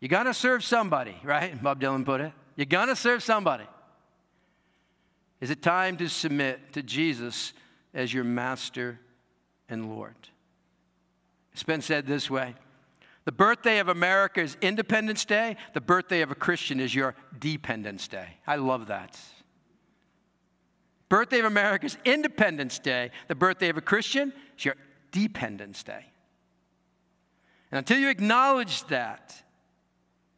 You're 0.00 0.08
gonna 0.08 0.34
serve 0.34 0.64
somebody, 0.64 1.16
right? 1.24 1.60
Bob 1.62 1.80
Dylan 1.80 2.04
put 2.04 2.20
it. 2.20 2.32
You're 2.56 2.66
gonna 2.66 2.96
serve 2.96 3.22
somebody. 3.22 3.64
Is 5.40 5.50
it 5.50 5.62
time 5.62 5.96
to 5.98 6.08
submit 6.08 6.72
to 6.72 6.82
Jesus 6.82 7.52
as 7.94 8.12
your 8.12 8.24
master 8.24 8.98
and 9.68 9.88
Lord? 9.94 10.16
It's 11.58 11.64
been 11.64 11.82
said 11.82 12.06
this 12.06 12.30
way 12.30 12.54
The 13.24 13.32
birthday 13.32 13.80
of 13.80 13.88
America 13.88 14.40
is 14.40 14.56
Independence 14.62 15.24
Day, 15.24 15.56
the 15.72 15.80
birthday 15.80 16.20
of 16.20 16.30
a 16.30 16.36
Christian 16.36 16.78
is 16.78 16.94
your 16.94 17.16
Dependence 17.36 18.06
Day. 18.06 18.28
I 18.46 18.54
love 18.54 18.86
that. 18.86 19.18
Birthday 21.08 21.40
of 21.40 21.46
America 21.46 21.86
is 21.86 21.98
Independence 22.04 22.78
Day. 22.78 23.10
The 23.26 23.34
birthday 23.34 23.70
of 23.70 23.76
a 23.76 23.80
Christian 23.80 24.32
is 24.56 24.66
your 24.66 24.76
Dependence 25.10 25.82
Day. 25.82 26.04
And 27.72 27.78
until 27.78 27.98
you 27.98 28.08
acknowledge 28.08 28.84
that, 28.84 29.42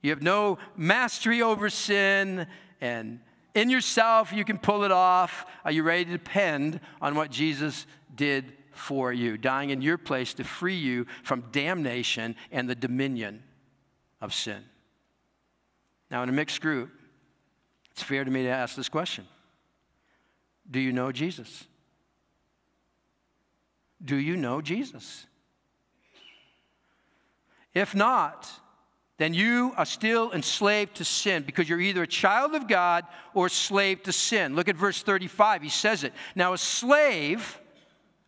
you 0.00 0.08
have 0.12 0.22
no 0.22 0.56
mastery 0.74 1.42
over 1.42 1.68
sin, 1.68 2.46
and 2.80 3.20
in 3.54 3.68
yourself 3.68 4.32
you 4.32 4.46
can 4.46 4.56
pull 4.56 4.84
it 4.84 4.90
off. 4.90 5.44
Are 5.66 5.70
you 5.70 5.82
ready 5.82 6.06
to 6.06 6.12
depend 6.12 6.80
on 7.02 7.14
what 7.14 7.30
Jesus 7.30 7.84
did 8.16 8.54
for 8.80 9.12
you, 9.12 9.36
dying 9.36 9.70
in 9.70 9.82
your 9.82 9.98
place 9.98 10.34
to 10.34 10.44
free 10.44 10.76
you 10.76 11.06
from 11.22 11.44
damnation 11.52 12.34
and 12.50 12.68
the 12.68 12.74
dominion 12.74 13.42
of 14.20 14.34
sin? 14.34 14.64
Now, 16.10 16.22
in 16.22 16.28
a 16.28 16.32
mixed 16.32 16.60
group, 16.60 16.90
it's 17.92 18.02
fair 18.02 18.24
to 18.24 18.30
me 18.30 18.42
to 18.44 18.48
ask 18.48 18.74
this 18.74 18.88
question 18.88 19.26
do 20.70 20.80
you 20.80 20.92
know 20.92 21.12
Jesus? 21.12 21.64
Do 24.02 24.16
you 24.16 24.36
know 24.36 24.60
Jesus? 24.60 25.26
If 27.74 27.94
not, 27.94 28.50
then 29.18 29.34
you 29.34 29.74
are 29.76 29.84
still 29.84 30.32
enslaved 30.32 30.94
to 30.96 31.04
sin 31.04 31.42
because 31.42 31.68
you're 31.68 31.80
either 31.80 32.04
a 32.04 32.06
child 32.06 32.54
of 32.54 32.66
God 32.66 33.04
or 33.34 33.50
slave 33.50 34.02
to 34.04 34.12
sin. 34.12 34.56
Look 34.56 34.68
at 34.68 34.76
verse 34.76 35.02
35. 35.02 35.60
He 35.60 35.68
says 35.68 36.04
it. 36.04 36.14
Now, 36.34 36.54
a 36.54 36.58
slave, 36.58 37.59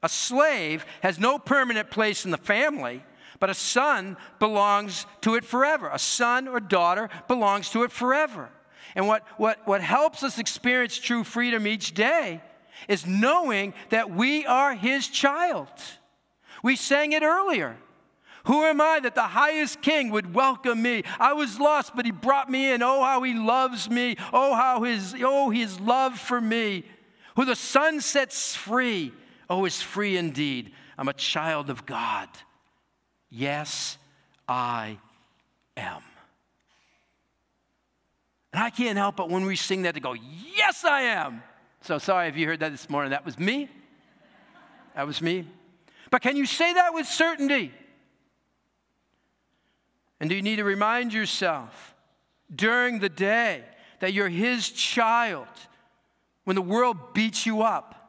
a 0.03 0.09
slave 0.09 0.85
has 1.03 1.19
no 1.19 1.39
permanent 1.39 1.91
place 1.91 2.25
in 2.25 2.31
the 2.31 2.37
family, 2.39 3.05
but 3.39 3.51
a 3.51 3.55
son 3.55 4.17
belongs 4.39 5.07
to 5.23 5.35
it 5.35 5.45
forever. 5.45 5.89
A 5.93 5.99
son 5.99 6.49
or 6.49 6.61
daughter 6.61 7.09
belongs 7.29 7.71
to 7.71 7.83
it 7.83 7.93
forever. 7.93 8.51
And 8.95 9.07
what, 9.07 9.27
what, 9.39 9.67
what 9.67 9.81
helps 9.81 10.23
us 10.23 10.39
experience 10.39 10.99
true 10.99 11.25
freedom 11.25 11.67
each 11.67 11.95
day 11.95 12.41
is 12.89 13.07
knowing 13.07 13.75
that 13.91 14.11
we 14.11 14.45
are 14.47 14.75
His 14.75 15.09
child. 15.09 15.69
We 16.63 16.77
sang 16.77 17.13
it 17.13 17.23
earlier. 17.23 17.77
Who 18.47 18.65
am 18.65 18.81
I 18.81 18.99
that 19.01 19.15
the 19.15 19.23
highest 19.23 19.83
king 19.83 20.11
would 20.11 20.35
welcome 20.35 20.83
me? 20.83 21.05
I 21.21 21.33
was 21.33 21.61
lost, 21.61 21.95
but 21.95 22.05
he 22.05 22.11
brought 22.11 22.51
me 22.51 22.73
in. 22.73 22.83
Oh, 22.83 23.03
how 23.03 23.23
he 23.23 23.35
loves 23.35 23.89
me. 23.89 24.17
Oh, 24.33 24.55
how 24.55 24.83
his, 24.83 25.15
oh, 25.21 25.51
his 25.51 25.79
love 25.79 26.19
for 26.19 26.41
me. 26.41 26.85
Who 27.37 27.45
the 27.45 27.55
Son 27.55 28.01
sets 28.01 28.57
free. 28.57 29.13
Oh, 29.53 29.67
is 29.67 29.83
free 29.83 30.17
indeed. 30.17 30.73
I'm 30.97 31.09
a 31.09 31.13
child 31.13 31.69
of 31.69 31.85
God. 31.85 32.27
Yes, 33.29 33.99
I 34.49 34.97
am. 35.77 36.01
And 38.55 38.63
I 38.63 38.71
can't 38.71 38.97
help 38.97 39.17
but 39.17 39.29
when 39.29 39.45
we 39.45 39.57
sing 39.57 39.83
that 39.83 39.93
to 39.93 40.01
go, 40.01 40.15
Yes, 40.57 40.87
I 40.87 41.03
am. 41.03 41.43
So 41.83 41.99
sorry 41.99 42.29
if 42.29 42.37
you 42.39 42.47
heard 42.47 42.61
that 42.61 42.71
this 42.71 42.89
morning. 42.89 43.11
That 43.11 43.27
was 43.27 43.39
me. 43.39 43.69
That 44.95 45.07
was 45.07 45.21
me. 45.21 45.47
But 46.11 46.23
can 46.23 46.35
you 46.35 46.47
say 46.47 46.73
that 46.73 46.95
with 46.95 47.07
certainty? 47.07 47.75
And 50.19 50.31
do 50.31 50.35
you 50.35 50.41
need 50.41 50.57
to 50.57 50.65
remind 50.65 51.13
yourself 51.13 51.95
during 52.55 53.01
the 53.01 53.11
day 53.11 53.65
that 54.01 54.15
you're 54.15 54.31
His 54.31 54.71
child 54.71 55.49
when 56.45 56.57
the 56.57 56.63
world 56.63 57.13
beats 57.13 57.45
you 57.45 57.61
up? 57.61 58.02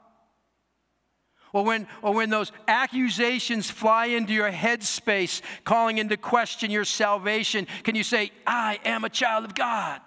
Or 1.53 1.63
when, 1.63 1.87
or 2.01 2.15
when 2.15 2.31
those 2.31 2.51
accusations 2.67 3.69
fly 3.69 4.07
into 4.07 4.33
your 4.33 4.51
headspace, 4.51 5.41
calling 5.63 5.99
into 5.99 6.17
question 6.17 6.71
your 6.71 6.83
salvation, 6.83 7.67
can 7.83 7.93
you 7.93 8.03
say, 8.03 8.31
I 8.45 8.79
am 8.83 9.03
a 9.03 9.09
child 9.09 9.45
of 9.45 9.53
God? 9.53 10.01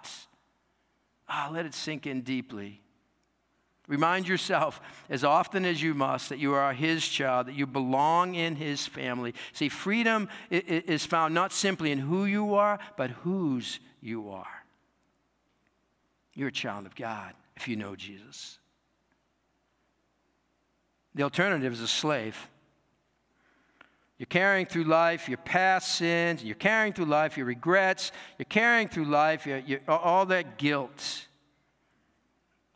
Ah, 1.28 1.48
let 1.52 1.64
it 1.64 1.72
sink 1.72 2.06
in 2.06 2.22
deeply. 2.22 2.82
Remind 3.86 4.26
yourself 4.26 4.80
as 5.08 5.22
often 5.22 5.64
as 5.64 5.80
you 5.80 5.94
must 5.94 6.30
that 6.30 6.40
you 6.40 6.54
are 6.54 6.72
his 6.72 7.06
child, 7.06 7.46
that 7.46 7.54
you 7.54 7.68
belong 7.68 8.34
in 8.34 8.56
his 8.56 8.84
family. 8.84 9.32
See, 9.52 9.68
freedom 9.68 10.28
is 10.50 11.06
found 11.06 11.32
not 11.32 11.52
simply 11.52 11.92
in 11.92 11.98
who 11.98 12.24
you 12.24 12.56
are, 12.56 12.80
but 12.96 13.10
whose 13.10 13.78
you 14.00 14.30
are. 14.30 14.46
You're 16.34 16.48
a 16.48 16.52
child 16.52 16.86
of 16.86 16.96
God 16.96 17.34
if 17.56 17.68
you 17.68 17.76
know 17.76 17.94
Jesus. 17.94 18.58
The 21.16 21.22
alternative 21.22 21.72
is 21.72 21.80
a 21.80 21.88
slave. 21.88 22.36
You're 24.18 24.26
carrying 24.26 24.66
through 24.66 24.84
life 24.84 25.28
your 25.28 25.38
past 25.38 25.96
sins, 25.96 26.44
you're 26.44 26.54
carrying 26.54 26.92
through 26.92 27.06
life 27.06 27.38
your 27.38 27.46
regrets, 27.46 28.12
you're 28.38 28.44
carrying 28.44 28.88
through 28.88 29.06
life 29.06 29.46
your, 29.46 29.58
your, 29.58 29.80
all 29.88 30.26
that 30.26 30.58
guilt. 30.58 31.26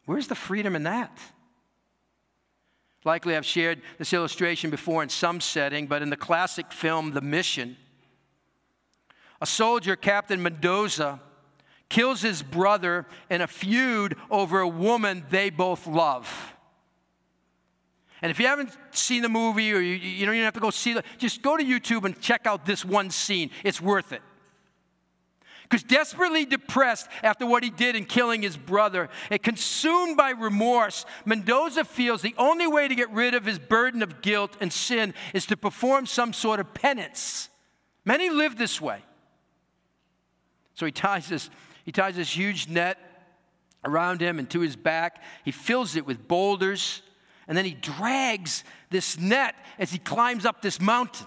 Where's 0.07 0.27
the 0.27 0.35
freedom 0.35 0.75
in 0.75 0.85
that? 0.85 1.19
Likely, 3.05 3.37
I've 3.37 3.45
shared 3.45 3.83
this 3.99 4.13
illustration 4.15 4.71
before 4.71 5.03
in 5.03 5.11
some 5.11 5.43
setting, 5.43 5.87
but 5.87 6.01
in 6.01 6.09
the 6.09 6.17
classic 6.17 6.73
film, 6.73 7.13
The 7.13 7.21
Mission, 7.21 7.77
a 9.41 9.47
soldier, 9.47 9.97
Captain 9.97 10.43
Mendoza, 10.43 11.21
kills 11.91 12.23
his 12.23 12.43
brother 12.43 13.07
in 13.29 13.43
a 13.43 13.47
feud 13.47 14.17
over 14.31 14.61
a 14.61 14.69
woman 14.69 15.25
they 15.29 15.51
both 15.51 15.87
love. 15.87 16.57
And 18.23 18.31
if 18.31 18.39
you 18.39 18.47
haven't 18.47 18.77
seen 18.93 19.23
the 19.23 19.29
movie 19.29 19.73
or 19.73 19.81
you, 19.81 19.95
you 19.95 20.27
don't 20.27 20.35
even 20.35 20.45
have 20.45 20.55
to 20.55 20.61
go 20.61 20.71
see 20.71 20.93
it, 20.93 21.05
just 21.19 21.43
go 21.43 21.57
to 21.57 21.65
YouTube 21.65 22.05
and 22.05 22.21
check 22.21 22.47
out 22.47 22.67
this 22.67 22.85
one 22.85 23.11
scene. 23.11 23.51
It's 23.65 23.81
worth 23.81 24.13
it. 24.13 24.23
Because 25.63 25.85
desperately 25.85 26.45
depressed 26.45 27.09
after 27.23 27.47
what 27.47 27.63
he 27.63 27.71
did 27.71 27.95
in 27.95 28.05
killing 28.05 28.43
his 28.43 28.57
brother 28.57 29.09
and 29.31 29.41
consumed 29.41 30.17
by 30.17 30.31
remorse, 30.31 31.07
Mendoza 31.25 31.85
feels 31.85 32.23
the 32.23 32.35
only 32.39 32.67
way 32.67 32.89
to 32.89 32.95
get 32.95 33.09
rid 33.13 33.35
of 33.35 33.45
his 33.45 33.61
burden 33.61 34.03
of 34.03 34.21
guilt 34.21 34.57
and 34.61 34.73
sin 34.73 35.15
is 35.33 35.47
to 35.47 35.57
perform 35.57 36.07
some 36.07 36.33
sort 36.33 36.59
of 36.59 36.75
penance. 36.75 37.49
Many 38.05 38.31
live 38.31 38.59
this 38.59 38.81
way. 38.81 39.01
So 40.75 40.87
he 40.87 40.93
ties 40.93 41.29
this, 41.29 41.51
he 41.85 41.93
ties 41.93 42.17
this 42.17 42.37
huge 42.37 42.69
net 42.69 42.99
around 43.85 44.21
him 44.21 44.41
and 44.41 44.51
to 44.51 44.61
his 44.61 44.75
back. 44.75 45.23
He 45.45 45.53
fills 45.53 45.95
it 45.95 46.05
with 46.05 46.27
boulders, 46.27 47.03
and 47.51 47.59
then 47.59 47.67
he 47.67 47.75
drags 47.75 48.65
this 48.89 49.19
net 49.19 49.55
as 49.79 49.93
he 49.93 49.99
climbs 49.99 50.47
up 50.47 50.63
this 50.63 50.81
mountain 50.81 51.27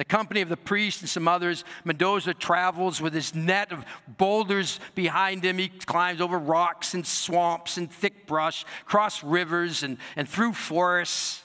the 0.00 0.04
company 0.06 0.40
of 0.40 0.48
the 0.48 0.56
priest 0.56 1.02
and 1.02 1.10
some 1.10 1.28
others, 1.28 1.62
Mendoza 1.84 2.32
travels 2.32 3.02
with 3.02 3.12
his 3.12 3.34
net 3.34 3.70
of 3.70 3.84
boulders 4.08 4.80
behind 4.94 5.44
him. 5.44 5.58
He 5.58 5.68
climbs 5.68 6.22
over 6.22 6.38
rocks 6.38 6.94
and 6.94 7.06
swamps 7.06 7.76
and 7.76 7.92
thick 7.92 8.26
brush, 8.26 8.64
across 8.80 9.22
rivers 9.22 9.82
and, 9.82 9.98
and 10.16 10.26
through 10.26 10.54
forests. 10.54 11.42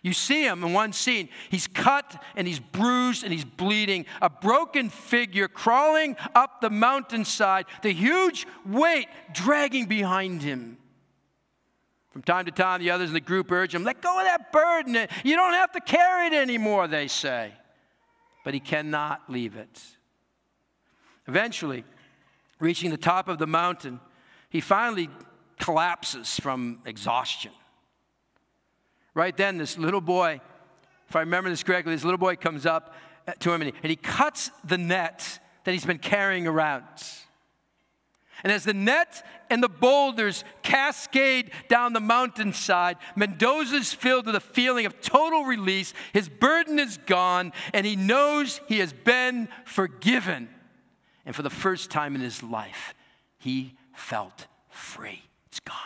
You 0.00 0.14
see 0.14 0.46
him 0.46 0.64
in 0.64 0.72
one 0.72 0.94
scene. 0.94 1.28
He's 1.50 1.66
cut 1.66 2.22
and 2.36 2.48
he's 2.48 2.58
bruised 2.58 3.22
and 3.22 3.30
he's 3.30 3.44
bleeding, 3.44 4.06
a 4.22 4.30
broken 4.30 4.88
figure 4.88 5.46
crawling 5.46 6.16
up 6.34 6.62
the 6.62 6.70
mountainside, 6.70 7.66
the 7.82 7.92
huge 7.92 8.46
weight 8.64 9.08
dragging 9.34 9.84
behind 9.84 10.40
him. 10.40 10.78
From 12.16 12.22
time 12.22 12.46
to 12.46 12.50
time, 12.50 12.80
the 12.80 12.90
others 12.92 13.10
in 13.10 13.12
the 13.12 13.20
group 13.20 13.52
urge 13.52 13.74
him, 13.74 13.84
let 13.84 14.00
go 14.00 14.18
of 14.18 14.24
that 14.24 14.50
burden. 14.50 15.06
You 15.22 15.36
don't 15.36 15.52
have 15.52 15.70
to 15.72 15.80
carry 15.80 16.28
it 16.28 16.32
anymore, 16.32 16.88
they 16.88 17.08
say. 17.08 17.52
But 18.42 18.54
he 18.54 18.60
cannot 18.60 19.28
leave 19.28 19.54
it. 19.54 19.82
Eventually, 21.28 21.84
reaching 22.58 22.90
the 22.90 22.96
top 22.96 23.28
of 23.28 23.36
the 23.36 23.46
mountain, 23.46 24.00
he 24.48 24.62
finally 24.62 25.10
collapses 25.58 26.40
from 26.40 26.78
exhaustion. 26.86 27.52
Right 29.12 29.36
then, 29.36 29.58
this 29.58 29.76
little 29.76 30.00
boy, 30.00 30.40
if 31.10 31.16
I 31.16 31.20
remember 31.20 31.50
this 31.50 31.62
correctly, 31.62 31.94
this 31.94 32.02
little 32.02 32.16
boy 32.16 32.36
comes 32.36 32.64
up 32.64 32.94
to 33.40 33.52
him 33.52 33.60
and 33.60 33.74
he, 33.74 33.76
and 33.82 33.90
he 33.90 33.96
cuts 33.96 34.50
the 34.64 34.78
net 34.78 35.38
that 35.64 35.72
he's 35.72 35.84
been 35.84 35.98
carrying 35.98 36.46
around. 36.46 36.84
And 38.42 38.52
as 38.52 38.64
the 38.64 38.74
net 38.74 39.24
and 39.50 39.62
the 39.62 39.68
boulders 39.68 40.44
cascade 40.62 41.50
down 41.68 41.92
the 41.92 42.00
mountainside, 42.00 42.98
Mendoza's 43.16 43.92
filled 43.92 44.26
with 44.26 44.34
a 44.34 44.40
feeling 44.40 44.86
of 44.86 45.00
total 45.00 45.44
release. 45.44 45.94
His 46.12 46.28
burden 46.28 46.78
is 46.78 46.98
gone, 47.06 47.52
and 47.72 47.86
he 47.86 47.96
knows 47.96 48.60
he 48.68 48.78
has 48.80 48.92
been 48.92 49.48
forgiven. 49.64 50.48
And 51.24 51.34
for 51.34 51.42
the 51.42 51.50
first 51.50 51.90
time 51.90 52.14
in 52.14 52.20
his 52.20 52.42
life, 52.42 52.94
he 53.38 53.74
felt 53.94 54.46
free. 54.68 55.22
It's 55.46 55.60
gone. 55.60 55.76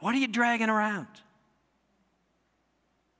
What 0.00 0.14
are 0.14 0.18
you 0.18 0.28
dragging 0.28 0.68
around? 0.68 1.08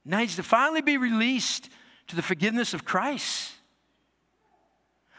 Needs 0.04 0.37
to 0.37 0.42
finally 0.42 0.80
be 0.80 0.97
released 0.97 1.68
to 2.07 2.16
the 2.16 2.23
forgiveness 2.23 2.73
of 2.73 2.85
Christ. 2.85 3.52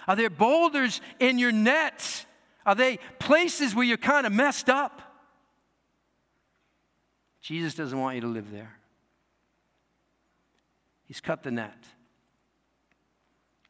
Are 0.10 0.16
there 0.16 0.32
boulders 0.32 1.02
in 1.20 1.38
your 1.38 1.52
net? 1.52 2.26
Are 2.66 2.74
they 2.74 2.98
places 3.20 3.76
where 3.76 3.86
you're 3.86 3.96
kind 3.96 4.26
of 4.26 4.34
messed 4.34 4.68
up? 4.68 5.04
Jesus 7.42 7.76
doesn't 7.76 7.98
want 7.98 8.16
you 8.16 8.22
to 8.22 8.28
live 8.28 8.50
there. 8.52 8.76
He's 11.06 11.22
cut 11.22 11.44
the 11.44 11.52
net. 11.52 11.78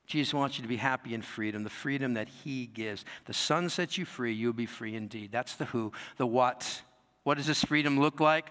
Jesus 0.07 0.33
wants 0.33 0.57
you 0.57 0.61
to 0.61 0.69
be 0.69 0.77
happy 0.77 1.13
in 1.13 1.21
freedom, 1.21 1.65
the 1.65 1.69
freedom 1.69 2.13
that 2.13 2.29
He 2.29 2.67
gives. 2.67 3.03
The 3.25 3.33
Son 3.33 3.67
sets 3.67 3.97
you 3.97 4.05
free, 4.05 4.31
you'll 4.31 4.53
be 4.53 4.65
free 4.65 4.95
indeed. 4.95 5.33
That's 5.33 5.55
the 5.55 5.65
who. 5.65 5.91
The 6.15 6.25
what. 6.25 6.83
What 7.23 7.35
does 7.35 7.47
this 7.47 7.65
freedom 7.65 7.99
look 7.99 8.21
like? 8.21 8.49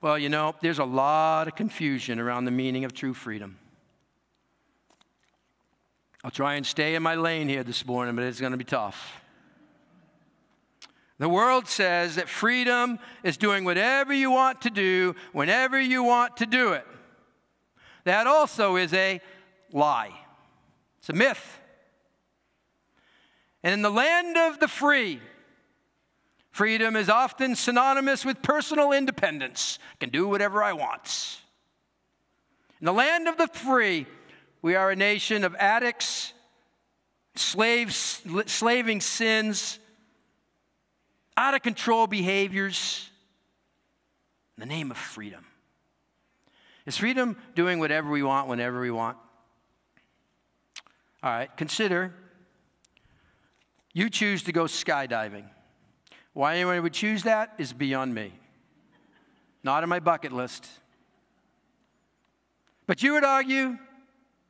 Well, 0.00 0.16
you 0.16 0.28
know, 0.28 0.54
there's 0.60 0.78
a 0.78 0.84
lot 0.84 1.48
of 1.48 1.56
confusion 1.56 2.20
around 2.20 2.44
the 2.44 2.52
meaning 2.52 2.84
of 2.84 2.94
true 2.94 3.12
freedom. 3.12 3.58
I'll 6.24 6.30
try 6.30 6.54
and 6.54 6.64
stay 6.64 6.94
in 6.94 7.02
my 7.02 7.16
lane 7.16 7.48
here 7.48 7.64
this 7.64 7.84
morning, 7.84 8.14
but 8.14 8.24
it's 8.24 8.40
going 8.40 8.52
to 8.52 8.58
be 8.58 8.64
tough. 8.64 9.20
The 11.18 11.28
world 11.28 11.66
says 11.66 12.16
that 12.16 12.28
freedom 12.28 12.98
is 13.22 13.36
doing 13.36 13.64
whatever 13.64 14.12
you 14.12 14.30
want 14.30 14.62
to 14.62 14.70
do 14.70 15.14
whenever 15.32 15.80
you 15.80 16.02
want 16.02 16.36
to 16.38 16.46
do 16.46 16.72
it. 16.72 16.86
That 18.04 18.26
also 18.26 18.76
is 18.76 18.92
a 18.92 19.20
lie. 19.72 20.12
It's 20.98 21.08
a 21.08 21.12
myth. 21.12 21.60
And 23.64 23.74
in 23.74 23.82
the 23.82 23.90
land 23.90 24.36
of 24.36 24.60
the 24.60 24.68
free, 24.68 25.20
freedom 26.50 26.96
is 26.96 27.08
often 27.08 27.54
synonymous 27.54 28.24
with 28.24 28.42
personal 28.42 28.92
independence. 28.92 29.78
I 29.92 29.96
can 29.98 30.10
do 30.10 30.26
whatever 30.28 30.62
I 30.62 30.72
want. 30.72 31.40
In 32.80 32.86
the 32.86 32.92
land 32.92 33.28
of 33.28 33.36
the 33.36 33.46
free, 33.46 34.06
we 34.62 34.76
are 34.76 34.90
a 34.90 34.96
nation 34.96 35.44
of 35.44 35.54
addicts, 35.56 36.32
slaves, 37.34 38.22
slaving 38.46 39.00
sins, 39.00 39.78
out 41.36 41.54
of 41.54 41.62
control 41.62 42.06
behaviors 42.06 43.10
in 44.56 44.60
the 44.60 44.66
name 44.66 44.90
of 44.90 44.96
freedom. 44.96 45.44
Is 46.86 46.96
freedom 46.96 47.36
doing 47.54 47.78
whatever 47.78 48.10
we 48.10 48.22
want 48.22 48.48
whenever 48.48 48.80
we 48.80 48.90
want? 48.90 49.16
All 51.22 51.30
right, 51.30 51.54
consider 51.56 52.14
you 53.92 54.08
choose 54.08 54.42
to 54.44 54.52
go 54.52 54.64
skydiving. 54.64 55.44
Why 56.32 56.56
anyone 56.56 56.82
would 56.82 56.94
choose 56.94 57.24
that 57.24 57.52
is 57.58 57.72
beyond 57.72 58.14
me. 58.14 58.32
Not 59.62 59.82
on 59.82 59.88
my 59.88 60.00
bucket 60.00 60.32
list. 60.32 60.66
But 62.86 63.02
you 63.02 63.12
would 63.12 63.24
argue, 63.24 63.78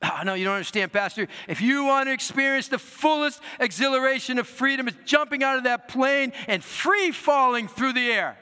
Ah, 0.02 0.18
oh, 0.21 0.23
no, 0.25 0.35
you 0.35 0.44
don't 0.44 0.54
understand, 0.54 0.92
Pastor. 0.92 1.28
If 1.47 1.61
you 1.61 1.85
want 1.85 2.09
to 2.09 2.12
experience 2.12 2.68
the 2.68 2.78
fullest 2.78 3.40
exhilaration 3.61 4.38
of 4.38 4.49
freedom, 4.49 4.88
it's 4.88 4.97
jumping 5.04 5.44
out 5.44 5.59
of 5.59 5.64
that 5.64 5.87
plane 5.87 6.32
and 6.49 6.62
free 6.62 7.12
falling 7.12 7.68
through 7.68 7.92
the 7.92 8.11
air. 8.11 8.37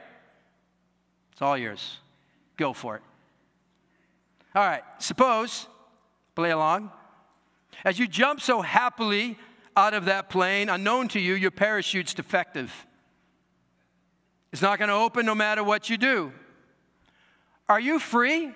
It's 1.33 1.43
all 1.43 1.59
yours. 1.59 1.99
Go 2.57 2.73
for 2.73 2.97
it. 2.97 3.03
All 4.55 4.63
right, 4.67 4.83
suppose, 4.99 5.67
play 6.35 6.51
along, 6.51 6.91
as 7.85 7.99
you 7.99 8.07
jump 8.07 8.41
so 8.41 8.63
happily 8.63 9.39
out 9.77 9.95
of 9.95 10.07
that 10.07 10.29
plane, 10.29 10.69
unknown 10.69 11.09
to 11.09 11.21
you, 11.21 11.35
your 11.35 11.51
parachute's 11.51 12.15
defective. 12.15 12.87
It's 14.53 14.63
not 14.63 14.79
going 14.79 14.89
to 14.89 14.95
open 14.95 15.25
no 15.25 15.35
matter 15.35 15.63
what 15.63 15.89
you 15.89 15.97
do. 15.97 16.33
Are 17.69 17.79
you 17.79 17.99
free? 18.01 18.51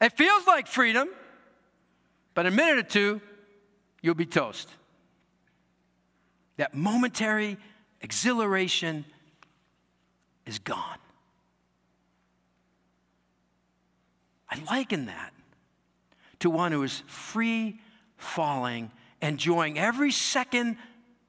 It 0.00 0.16
feels 0.16 0.46
like 0.46 0.66
freedom, 0.66 1.08
but 2.34 2.46
in 2.46 2.52
a 2.52 2.56
minute 2.56 2.78
or 2.78 2.88
two, 2.88 3.20
you'll 4.02 4.14
be 4.14 4.26
toast. 4.26 4.68
That 6.56 6.74
momentary 6.74 7.58
exhilaration 8.00 9.04
is 10.46 10.58
gone. 10.58 10.98
I 14.48 14.60
liken 14.70 15.06
that 15.06 15.32
to 16.40 16.50
one 16.50 16.72
who 16.72 16.82
is 16.82 17.02
free 17.06 17.78
falling, 18.16 18.90
enjoying 19.22 19.78
every 19.78 20.10
second 20.10 20.76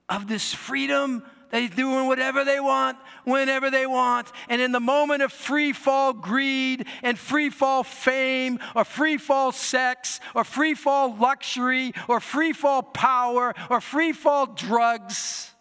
of 0.10 0.28
this 0.28 0.54
freedom. 0.54 1.24
They're 1.52 1.68
doing 1.68 2.08
whatever 2.08 2.44
they 2.44 2.60
want, 2.60 2.98
whenever 3.26 3.70
they 3.70 3.86
want. 3.86 4.32
And 4.50 4.62
in 4.62 4.72
the 4.72 4.80
moment 4.80 5.22
of 5.22 5.32
free 5.32 5.74
fall 5.74 6.14
greed 6.14 6.88
and 7.04 7.20
free 7.20 7.50
fall 7.50 7.84
fame, 7.84 8.60
or 8.76 8.86
free 8.86 9.18
fall 9.18 9.52
sex, 9.52 10.20
or 10.34 10.44
free 10.44 10.74
fall 10.74 11.16
luxury, 11.16 11.94
or 12.08 12.20
free 12.20 12.54
fall 12.54 12.82
power, 12.82 13.54
or 13.70 13.82
free 13.82 14.14
fall 14.14 14.48
drugs, 14.48 15.54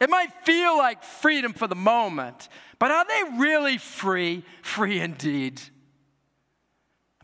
it 0.00 0.10
might 0.10 0.32
feel 0.44 0.76
like 0.76 1.02
freedom 1.02 1.52
for 1.52 1.68
the 1.68 1.76
moment, 1.76 2.48
but 2.78 2.90
are 2.90 3.06
they 3.06 3.38
really 3.38 3.78
free? 3.78 4.44
Free 4.62 5.00
indeed. 5.00 5.62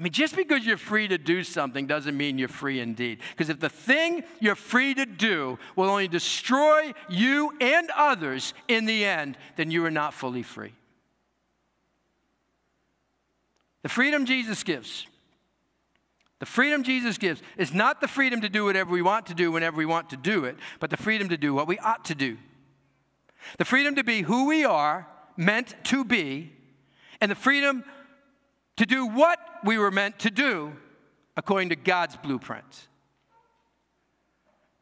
I 0.01 0.03
mean, 0.03 0.13
just 0.13 0.35
because 0.35 0.65
you're 0.65 0.79
free 0.79 1.09
to 1.09 1.19
do 1.19 1.45
something 1.45 1.87
doesn't 1.87 2.17
mean 2.17 2.39
you're 2.39 2.49
free 2.49 2.81
indeed. 2.81 3.19
Because 3.33 3.51
if 3.51 3.61
the 3.61 3.69
thing 3.69 4.25
you're 4.41 4.55
free 4.55 4.95
to 4.95 5.05
do 5.05 5.59
will 5.77 5.91
only 5.91 6.09
destroy 6.09 6.95
you 7.11 7.53
and 7.61 7.91
others 7.95 8.55
in 8.67 8.87
the 8.87 9.05
end, 9.05 9.37
then 9.57 9.71
you 9.71 9.85
are 9.85 9.91
not 9.91 10.15
fully 10.15 10.43
free. 10.43 10.73
The 13.83 13.91
freedom 13.91 14.25
Jesus 14.25 14.63
gives, 14.63 15.07
the 16.39 16.47
freedom 16.47 16.83
Jesus 16.83 17.19
gives 17.19 17.43
is 17.59 17.75
not 17.75 18.01
the 18.01 18.09
freedom 18.09 18.41
to 18.41 18.49
do 18.49 18.65
whatever 18.65 18.91
we 18.91 19.03
want 19.03 19.27
to 19.27 19.35
do 19.35 19.53
whenever 19.53 19.77
we 19.77 19.85
want 19.85 20.09
to 20.11 20.17
do 20.17 20.47
it, 20.47 20.57
but 20.79 20.89
the 20.89 20.97
freedom 20.97 21.29
to 21.29 21.37
do 21.37 21.53
what 21.53 21.69
we 21.69 21.79
ought 21.79 22.07
to 22.07 22.15
do. 22.15 22.39
The 23.59 23.67
freedom 23.67 23.97
to 23.97 24.05
be 24.05 24.23
who 24.23 24.47
we 24.47 24.65
are 24.65 25.07
meant 25.37 25.75
to 25.85 26.07
be, 26.07 26.53
and 27.21 27.31
the 27.31 27.37
freedom 27.37 27.85
to 28.81 28.87
do 28.87 29.05
what 29.05 29.39
we 29.63 29.77
were 29.77 29.91
meant 29.91 30.19
to 30.19 30.31
do 30.31 30.73
according 31.37 31.69
to 31.69 31.77
God's 31.77 32.17
blueprint. 32.17 32.89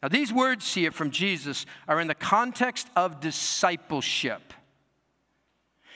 Now, 0.00 0.08
these 0.08 0.32
words 0.32 0.72
here 0.72 0.92
from 0.92 1.11
Jesus 1.11 1.66
are 1.88 2.00
in 2.00 2.06
the 2.06 2.14
context 2.14 2.87
of 2.94 3.18
discipleship. 3.18 4.54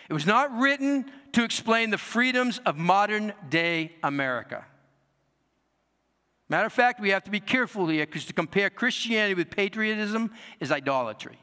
It 0.08 0.14
was 0.14 0.26
not 0.26 0.52
written 0.58 1.12
to 1.30 1.44
explain 1.44 1.90
the 1.90 1.96
freedoms 1.96 2.58
of 2.66 2.76
modern 2.76 3.34
day 3.48 3.92
America. 4.02 4.64
Matter 6.48 6.66
of 6.66 6.72
fact, 6.72 6.98
we 6.98 7.10
have 7.10 7.22
to 7.22 7.30
be 7.30 7.38
careful 7.38 7.86
here 7.86 8.04
because 8.04 8.24
to 8.24 8.32
compare 8.32 8.68
Christianity 8.68 9.34
with 9.34 9.48
patriotism 9.48 10.32
is 10.58 10.72
idolatry. 10.72 11.38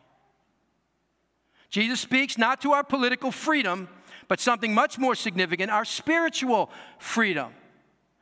Jesus 1.69 2.01
speaks 2.01 2.37
not 2.37 2.59
to 2.63 2.73
our 2.73 2.83
political 2.83 3.31
freedom, 3.31 3.87
but 4.29 4.39
something 4.39 4.73
much 4.73 4.97
more 4.97 5.15
significant 5.15 5.69
our 5.69 5.83
spiritual 5.83 6.71
freedom. 6.99 7.51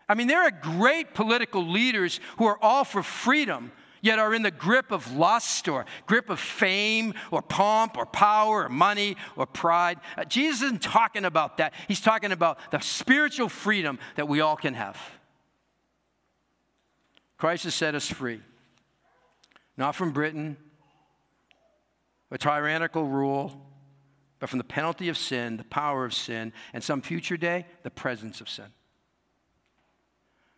I 0.10 0.15
mean, 0.15 0.28
there 0.28 0.41
are 0.41 0.52
great 0.52 1.13
political 1.13 1.67
leaders 1.67 2.20
who 2.38 2.46
are 2.46 2.58
all 2.62 2.86
for 2.86 3.04
freedom, 3.04 3.74
yet 4.02 4.17
are 4.17 4.34
in 4.34 4.41
the 4.41 4.52
grip 4.52 4.91
of 4.91 5.12
lust 5.12 5.67
or 5.67 5.86
grip 6.06 6.30
of 6.30 6.39
fame 6.39 7.13
or 7.30 7.41
pomp 7.41 7.98
or 7.98 8.06
power 8.06 8.63
or 8.63 8.70
money 8.70 9.17
or 9.36 9.46
pride. 9.46 10.00
Uh, 10.17 10.24
Jesus 10.24 10.62
isn't 10.62 10.82
talking 10.82 11.26
about 11.26 11.58
that. 11.58 11.74
He's 11.89 12.00
talking 12.00 12.32
about 12.32 12.58
the 12.72 12.80
spiritual 12.80 13.50
freedom 13.50 14.00
that 14.15 14.30
we 14.30 14.39
all 14.39 14.56
can 14.56 14.76
have. 14.76 14.98
Christ 17.38 17.65
has 17.65 17.76
set 17.76 17.96
us 17.96 18.08
free, 18.10 18.39
not 19.76 19.93
from 19.93 20.12
Britain, 20.12 20.56
a 22.32 22.38
tyrannical 22.38 23.04
rule, 23.04 23.62
but 24.39 24.50
from 24.50 24.58
the 24.58 24.63
penalty 24.63 25.10
of 25.10 25.17
sin, 25.17 25.58
the 25.58 25.63
power 25.63 26.06
of 26.06 26.13
sin, 26.13 26.54
and 26.73 26.84
some 26.84 27.02
future 27.02 27.38
day, 27.38 27.65
the 27.84 27.89
presence 27.89 28.41
of 28.41 28.50
sin. 28.50 28.65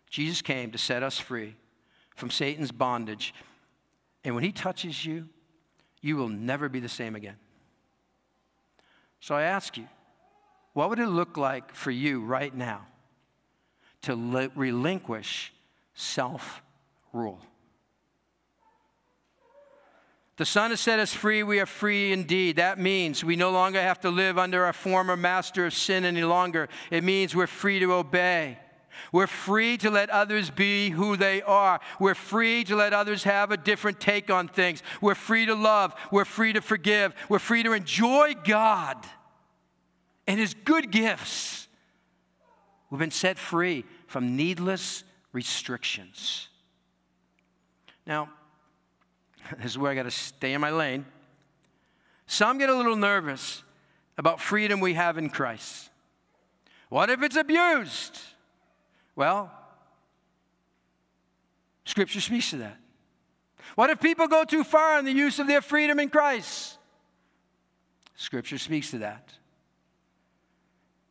Jesus 0.10 0.42
came 0.42 0.72
to 0.72 0.78
set 0.78 1.04
us 1.04 1.20
free 1.20 1.56
from 2.16 2.30
Satan's 2.30 2.72
bondage. 2.72 3.34
And 4.24 4.36
when 4.36 4.44
he 4.44 4.52
touches 4.52 5.06
you, 5.06 5.30
you 6.02 6.18
will 6.18 6.30
never 6.30 6.68
be 6.68 6.80
the 6.80 6.90
same 6.90 7.16
again. 7.16 7.38
So 9.20 9.36
I 9.36 9.44
ask 9.44 9.78
you, 9.78 9.88
what 10.74 10.90
would 10.90 11.00
it 11.00 11.08
look 11.08 11.38
like 11.38 11.74
for 11.74 11.92
you 11.92 12.24
right 12.24 12.54
now 12.54 12.88
to 14.04 14.16
relinquish 14.56 15.54
self 15.94 16.62
rule? 17.12 17.42
The 20.40 20.46
Son 20.46 20.70
has 20.70 20.80
set 20.80 21.00
us 21.00 21.14
free. 21.14 21.44
We 21.44 21.60
are 21.60 21.66
free 21.66 22.14
indeed. 22.14 22.56
That 22.56 22.80
means 22.80 23.26
we 23.26 23.36
no 23.36 23.52
longer 23.52 23.82
have 23.82 24.00
to 24.00 24.10
live 24.10 24.38
under 24.38 24.64
our 24.64 24.72
former 24.72 25.18
master 25.18 25.66
of 25.66 25.74
sin 25.74 26.06
any 26.06 26.24
longer. 26.24 26.70
It 26.92 27.04
means 27.04 27.36
we're 27.36 27.46
free 27.46 27.80
to 27.80 27.92
obey. 27.92 28.58
We're 29.12 29.28
free 29.28 29.76
to 29.80 29.92
let 29.92 30.10
others 30.10 30.50
be 30.50 30.92
who 30.92 31.18
they 31.18 31.42
are. 31.42 31.82
We're 32.00 32.16
free 32.16 32.64
to 32.64 32.78
let 32.78 32.94
others 32.94 33.26
have 33.26 33.52
a 33.52 33.58
different 33.58 34.00
take 34.00 34.32
on 34.32 34.48
things. 34.48 34.82
We're 35.02 35.14
free 35.14 35.46
to 35.46 35.56
love. 35.56 35.94
We're 36.10 36.24
free 36.24 36.54
to 36.54 36.62
forgive. 36.62 37.14
We're 37.28 37.40
free 37.40 37.64
to 37.64 37.74
enjoy 37.74 38.36
God 38.46 38.96
and 40.26 40.40
His 40.40 40.54
good 40.54 40.90
gifts. 40.90 41.68
We've 42.90 42.98
been 42.98 43.12
set 43.12 43.38
free 43.38 43.84
from 44.08 44.38
needless 44.38 45.04
restrictions. 45.34 46.48
Now, 48.08 48.30
this 49.58 49.72
is 49.72 49.78
where 49.78 49.92
I 49.92 49.96
got 49.96 50.04
to 50.04 50.12
stay 50.12 50.54
in 50.54 50.62
my 50.62 50.70
lane. 50.70 51.06
Some 52.28 52.58
get 52.58 52.70
a 52.70 52.76
little 52.76 52.96
nervous 52.96 53.64
about 54.18 54.40
freedom 54.40 54.80
we 54.80 54.94
have 54.94 55.18
in 55.18 55.30
Christ. 55.30 55.90
What 56.90 57.10
if 57.10 57.22
it's 57.24 57.36
abused? 57.36 58.20
Well, 59.16 59.52
Scripture 61.86 62.22
speaks 62.22 62.52
to 62.52 62.58
that. 62.58 62.78
What 63.76 63.90
if 63.90 64.00
people 64.00 64.28
go 64.28 64.44
too 64.44 64.64
far 64.64 65.00
in 65.00 65.06
the 65.06 65.12
use 65.12 65.40
of 65.40 65.48
their 65.48 65.62
freedom 65.62 66.00
in 66.00 66.10
Christ? 66.10 66.78
Scripture 68.16 68.58
speaks 68.58 68.92
to 68.92 69.00
that. 69.00 69.34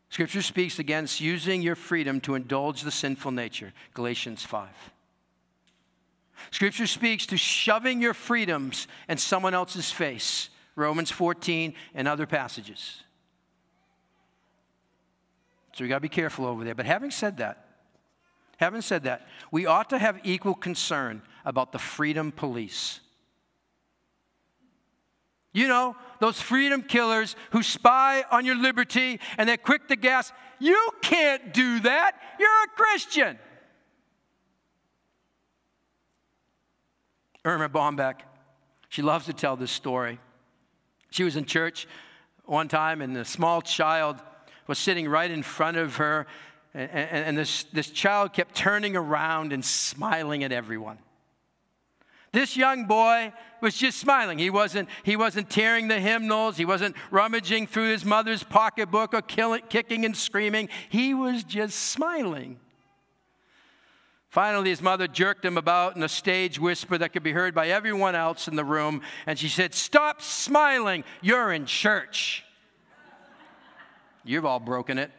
Scripture 0.09 0.41
speaks 0.41 0.79
against 0.79 1.21
using 1.21 1.61
your 1.61 1.75
freedom 1.75 2.19
to 2.21 2.35
indulge 2.35 2.81
the 2.81 2.91
sinful 2.91 3.31
nature, 3.31 3.73
Galatians 3.93 4.43
5. 4.43 4.69
Scripture 6.51 6.87
speaks 6.87 7.25
to 7.27 7.37
shoving 7.37 8.01
your 8.01 8.13
freedoms 8.13 8.87
in 9.07 9.17
someone 9.17 9.53
else's 9.53 9.91
face, 9.91 10.49
Romans 10.75 11.11
14 11.11 11.73
and 11.93 12.07
other 12.07 12.25
passages. 12.25 13.03
So 15.73 15.83
we 15.83 15.89
got 15.89 15.97
to 15.97 16.01
be 16.01 16.09
careful 16.09 16.45
over 16.45 16.63
there. 16.63 16.75
But 16.75 16.85
having 16.85 17.11
said 17.11 17.37
that, 17.37 17.69
Having 18.59 18.81
said 18.81 19.03
that, 19.03 19.25
we 19.51 19.65
ought 19.65 19.89
to 19.91 19.97
have 19.97 20.19
equal 20.25 20.53
concern 20.53 21.21
about 21.45 21.71
the 21.71 21.79
freedom 21.79 22.33
police. 22.33 22.99
You 25.53 25.69
know, 25.69 25.95
those 26.19 26.41
freedom 26.41 26.83
killers 26.83 27.37
who 27.51 27.63
spy 27.63 28.25
on 28.29 28.45
your 28.45 28.57
liberty 28.57 29.21
and 29.37 29.47
they're 29.47 29.55
quick 29.55 29.87
to 29.87 29.95
gas, 29.95 30.33
you 30.59 30.91
can't 31.01 31.53
do 31.53 31.79
that. 31.79 32.19
You're 32.37 32.49
a 32.49 32.75
Christian. 32.75 33.39
Erma 37.45 37.69
Bombeck, 37.69 38.21
she 38.89 39.01
loves 39.01 39.25
to 39.25 39.33
tell 39.33 39.55
this 39.55 39.71
story. 39.71 40.19
She 41.11 41.23
was 41.23 41.35
in 41.35 41.45
church 41.45 41.87
one 42.45 42.67
time 42.67 43.01
and 43.01 43.15
a 43.17 43.25
small 43.25 43.61
child 43.61 44.17
was 44.67 44.77
sitting 44.77 45.07
right 45.07 45.29
in 45.29 45.43
front 45.43 45.77
of 45.77 45.97
her 45.97 46.27
and, 46.73 46.89
and, 46.91 47.25
and 47.25 47.37
this, 47.37 47.63
this 47.65 47.89
child 47.89 48.33
kept 48.33 48.55
turning 48.55 48.95
around 48.95 49.53
and 49.53 49.63
smiling 49.63 50.43
at 50.43 50.51
everyone. 50.51 50.99
This 52.31 52.55
young 52.55 52.85
boy 52.85 53.33
was 53.59 53.75
just 53.75 53.97
smiling. 53.97 54.37
He 54.37 54.51
wasn't, 54.51 54.87
he 55.03 55.15
wasn't 55.15 55.49
tearing 55.49 55.87
the 55.87 55.99
hymnals. 55.99 56.57
He 56.57 56.65
wasn't 56.65 56.95
rummaging 57.09 57.65
through 57.65 57.89
his 57.89 58.05
mother's 58.05 58.43
pocketbook 58.43 59.15
or 59.15 59.23
killing, 59.23 59.63
kicking 59.67 60.05
and 60.05 60.15
screaming. 60.15 60.69
He 60.89 61.15
was 61.15 61.43
just 61.43 61.75
smiling. 61.75 62.59
Finally, 64.29 64.69
his 64.69 64.81
mother 64.81 65.07
jerked 65.07 65.43
him 65.43 65.57
about 65.57 65.95
in 65.95 66.03
a 66.03 66.09
stage 66.09 66.59
whisper 66.59 66.97
that 66.99 67.11
could 67.13 67.23
be 67.23 67.31
heard 67.31 67.55
by 67.55 67.67
everyone 67.67 68.13
else 68.13 68.47
in 68.47 68.55
the 68.55 68.63
room. 68.63 69.01
And 69.25 69.39
she 69.39 69.49
said, 69.49 69.73
Stop 69.73 70.21
smiling. 70.21 71.03
You're 71.21 71.51
in 71.51 71.65
church. 71.65 72.45
You've 74.23 74.45
all 74.45 74.59
broken 74.59 74.99
it. 74.99 75.11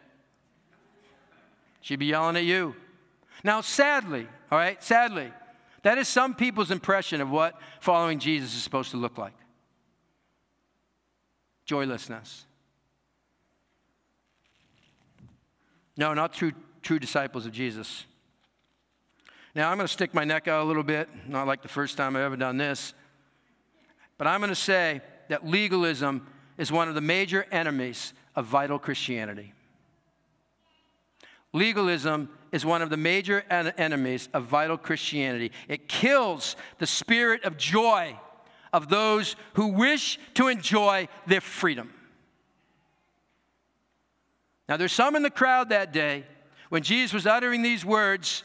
She'd 1.81 1.99
be 1.99 2.07
yelling 2.07 2.37
at 2.37 2.45
you. 2.45 2.77
Now, 3.43 3.63
sadly, 3.63 4.29
all 4.53 4.59
right, 4.59 4.81
sadly, 4.83 5.33
that 5.83 5.99
is 5.99 6.07
some 6.07 6.35
people's 6.35 6.71
impression 6.71 7.21
of 7.21 7.31
what 7.31 7.55
following 7.81 8.21
Jesus 8.21 8.55
is 8.55 8.63
supposed 8.63 8.93
to 8.93 8.97
look 8.97 9.19
like 9.19 9.33
joylessness. 11.65 12.47
No, 15.97 16.15
not 16.15 16.33
true, 16.33 16.53
true 16.83 16.99
disciples 16.99 17.47
of 17.47 17.53
Jesus. 17.53 18.05
Now, 19.55 19.71
I'm 19.71 19.77
going 19.77 19.87
to 19.87 19.93
stick 19.93 20.15
my 20.15 20.25
neck 20.25 20.47
out 20.47 20.63
a 20.63 20.65
little 20.65 20.85
bit, 20.85 21.09
not 21.27 21.47
like 21.47 21.63
the 21.63 21.69
first 21.69 21.97
time 21.97 22.15
I've 22.15 22.23
ever 22.23 22.37
done 22.37 22.57
this, 22.57 22.95
but 24.17 24.27
I'm 24.27 24.41
going 24.41 24.51
to 24.51 24.55
say 24.55 25.01
that 25.29 25.47
legalism 25.47 26.27
is 26.57 26.71
one 26.71 26.89
of 26.89 26.95
the 26.95 27.01
major 27.01 27.47
enemies 27.51 28.13
of 28.37 28.47
vital 28.47 28.79
Christianity. 28.79 29.53
Legalism 31.53 32.29
is 32.53 32.65
one 32.65 32.81
of 32.83 32.91
the 32.91 32.97
major 32.97 33.45
en- 33.51 33.69
enemies 33.77 34.29
of 34.33 34.45
vital 34.45 34.77
Christianity. 34.77 35.51
It 35.69 35.89
kills 35.89 36.55
the 36.79 36.87
spirit 36.87 37.45
of 37.45 37.57
joy 37.57 38.17
of 38.73 38.89
those 38.89 39.35
who 39.55 39.69
wish 39.69 40.19
to 40.35 40.47
enjoy 40.47 41.09
their 41.27 41.41
freedom. 41.41 41.93
Now, 44.69 44.77
there's 44.77 44.93
some 44.93 45.17
in 45.17 45.23
the 45.23 45.31
crowd 45.31 45.71
that 45.71 45.93
day 45.93 46.25
when 46.69 46.85
Jesus 46.85 47.13
was 47.13 47.27
uttering 47.27 47.63
these 47.63 47.85
words. 47.85 48.45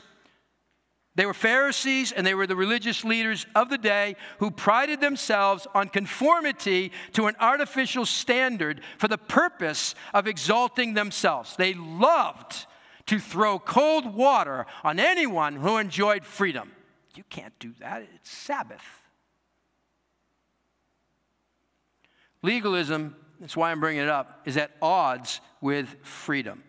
They 1.15 1.25
were 1.25 1.33
Pharisees 1.33 2.11
and 2.11 2.27
they 2.27 2.35
were 2.35 2.45
the 2.45 2.57
religious 2.57 3.05
leaders 3.05 3.45
of 3.55 3.69
the 3.69 3.77
day 3.77 4.17
who 4.39 4.51
prided 4.51 4.99
themselves 4.99 5.65
on 5.73 5.87
conformity 5.87 6.91
to 7.13 7.27
an 7.27 7.35
artificial 7.39 8.05
standard 8.05 8.81
for 8.97 9.07
the 9.07 9.17
purpose 9.17 9.95
of 10.13 10.27
exalting 10.27 10.93
themselves. 10.93 11.55
They 11.55 11.73
loved 11.73 12.65
to 13.05 13.19
throw 13.19 13.59
cold 13.59 14.13
water 14.13 14.65
on 14.83 14.99
anyone 14.99 15.55
who 15.55 15.77
enjoyed 15.77 16.25
freedom. 16.25 16.71
You 17.15 17.23
can't 17.29 17.57
do 17.59 17.73
that, 17.79 18.05
it's 18.13 18.29
Sabbath. 18.29 18.83
Legalism, 22.41 23.15
that's 23.39 23.55
why 23.55 23.71
I'm 23.71 23.79
bringing 23.79 24.03
it 24.03 24.09
up, 24.09 24.41
is 24.45 24.57
at 24.57 24.71
odds 24.81 25.39
with 25.61 25.95
freedom. 26.03 26.63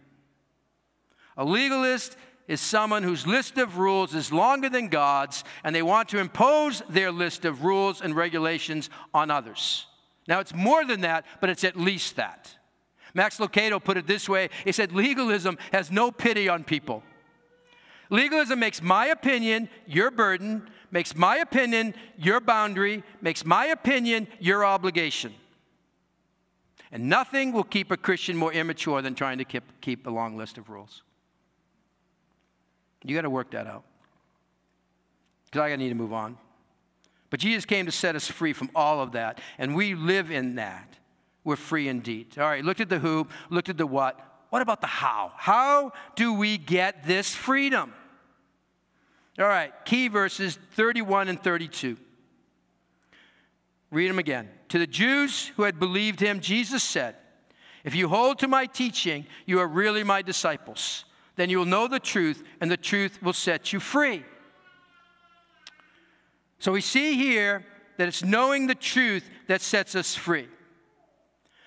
A 1.36 1.44
legalist 1.44 2.16
is 2.48 2.60
someone 2.60 3.02
whose 3.02 3.26
list 3.26 3.58
of 3.58 3.78
rules 3.78 4.14
is 4.14 4.32
longer 4.32 4.68
than 4.68 4.88
God's, 4.88 5.44
and 5.64 5.74
they 5.74 5.82
want 5.82 6.08
to 6.10 6.18
impose 6.18 6.82
their 6.88 7.10
list 7.10 7.44
of 7.44 7.64
rules 7.64 8.00
and 8.00 8.14
regulations 8.14 8.88
on 9.12 9.30
others. 9.30 9.86
Now, 10.28 10.40
it's 10.40 10.54
more 10.54 10.84
than 10.84 11.00
that, 11.02 11.24
but 11.40 11.50
it's 11.50 11.64
at 11.64 11.76
least 11.76 12.16
that. 12.16 12.56
Max 13.14 13.38
Lucado 13.38 13.82
put 13.82 13.96
it 13.96 14.06
this 14.06 14.28
way 14.28 14.50
he 14.64 14.72
said, 14.72 14.92
Legalism 14.92 15.58
has 15.72 15.90
no 15.90 16.10
pity 16.10 16.48
on 16.48 16.64
people. 16.64 17.02
Legalism 18.10 18.58
makes 18.58 18.80
my 18.82 19.06
opinion 19.06 19.68
your 19.86 20.10
burden, 20.10 20.68
makes 20.90 21.16
my 21.16 21.38
opinion 21.38 21.94
your 22.16 22.40
boundary, 22.40 23.02
makes 23.20 23.44
my 23.44 23.66
opinion 23.66 24.28
your 24.38 24.64
obligation. 24.64 25.34
And 26.92 27.08
nothing 27.08 27.52
will 27.52 27.64
keep 27.64 27.90
a 27.90 27.96
Christian 27.96 28.36
more 28.36 28.52
immature 28.52 29.02
than 29.02 29.14
trying 29.14 29.38
to 29.38 29.44
keep, 29.44 29.64
keep 29.80 30.06
a 30.06 30.10
long 30.10 30.36
list 30.36 30.56
of 30.56 30.68
rules. 30.68 31.02
You 33.06 33.14
got 33.14 33.22
to 33.22 33.30
work 33.30 33.52
that 33.52 33.66
out. 33.66 33.84
Because 35.46 35.60
I 35.60 35.76
need 35.76 35.88
to 35.90 35.94
move 35.94 36.12
on. 36.12 36.36
But 37.30 37.40
Jesus 37.40 37.64
came 37.64 37.86
to 37.86 37.92
set 37.92 38.16
us 38.16 38.26
free 38.26 38.52
from 38.52 38.70
all 38.74 39.00
of 39.00 39.12
that, 39.12 39.40
and 39.58 39.74
we 39.74 39.94
live 39.94 40.30
in 40.30 40.56
that 40.56 40.98
we're 41.46 41.56
free 41.56 41.86
indeed. 41.86 42.36
All 42.38 42.44
right, 42.44 42.64
looked 42.64 42.80
at 42.80 42.88
the 42.88 42.98
who, 42.98 43.28
looked 43.50 43.68
at 43.68 43.78
the 43.78 43.86
what. 43.86 44.20
What 44.50 44.62
about 44.62 44.80
the 44.80 44.88
how? 44.88 45.32
How 45.36 45.92
do 46.16 46.34
we 46.34 46.58
get 46.58 47.06
this 47.06 47.34
freedom? 47.34 47.94
All 49.38 49.46
right, 49.46 49.72
key 49.84 50.08
verses 50.08 50.58
31 50.72 51.28
and 51.28 51.40
32. 51.40 51.96
Read 53.92 54.10
them 54.10 54.18
again. 54.18 54.48
To 54.70 54.78
the 54.78 54.88
Jews 54.88 55.52
who 55.56 55.62
had 55.62 55.78
believed 55.78 56.18
him, 56.18 56.40
Jesus 56.40 56.82
said, 56.82 57.14
If 57.84 57.94
you 57.94 58.08
hold 58.08 58.40
to 58.40 58.48
my 58.48 58.66
teaching, 58.66 59.24
you 59.46 59.60
are 59.60 59.68
really 59.68 60.02
my 60.02 60.22
disciples. 60.22 61.04
Then 61.36 61.50
you 61.50 61.58
will 61.58 61.66
know 61.66 61.86
the 61.86 62.00
truth, 62.00 62.42
and 62.60 62.70
the 62.70 62.76
truth 62.76 63.22
will 63.22 63.32
set 63.32 63.72
you 63.72 63.80
free. 63.80 64.24
So 66.58 66.72
we 66.72 66.80
see 66.80 67.14
here 67.14 67.64
that 67.98 68.08
it's 68.08 68.24
knowing 68.24 68.66
the 68.66 68.74
truth 68.74 69.28
that 69.46 69.60
sets 69.60 69.94
us 69.94 70.14
free. 70.14 70.48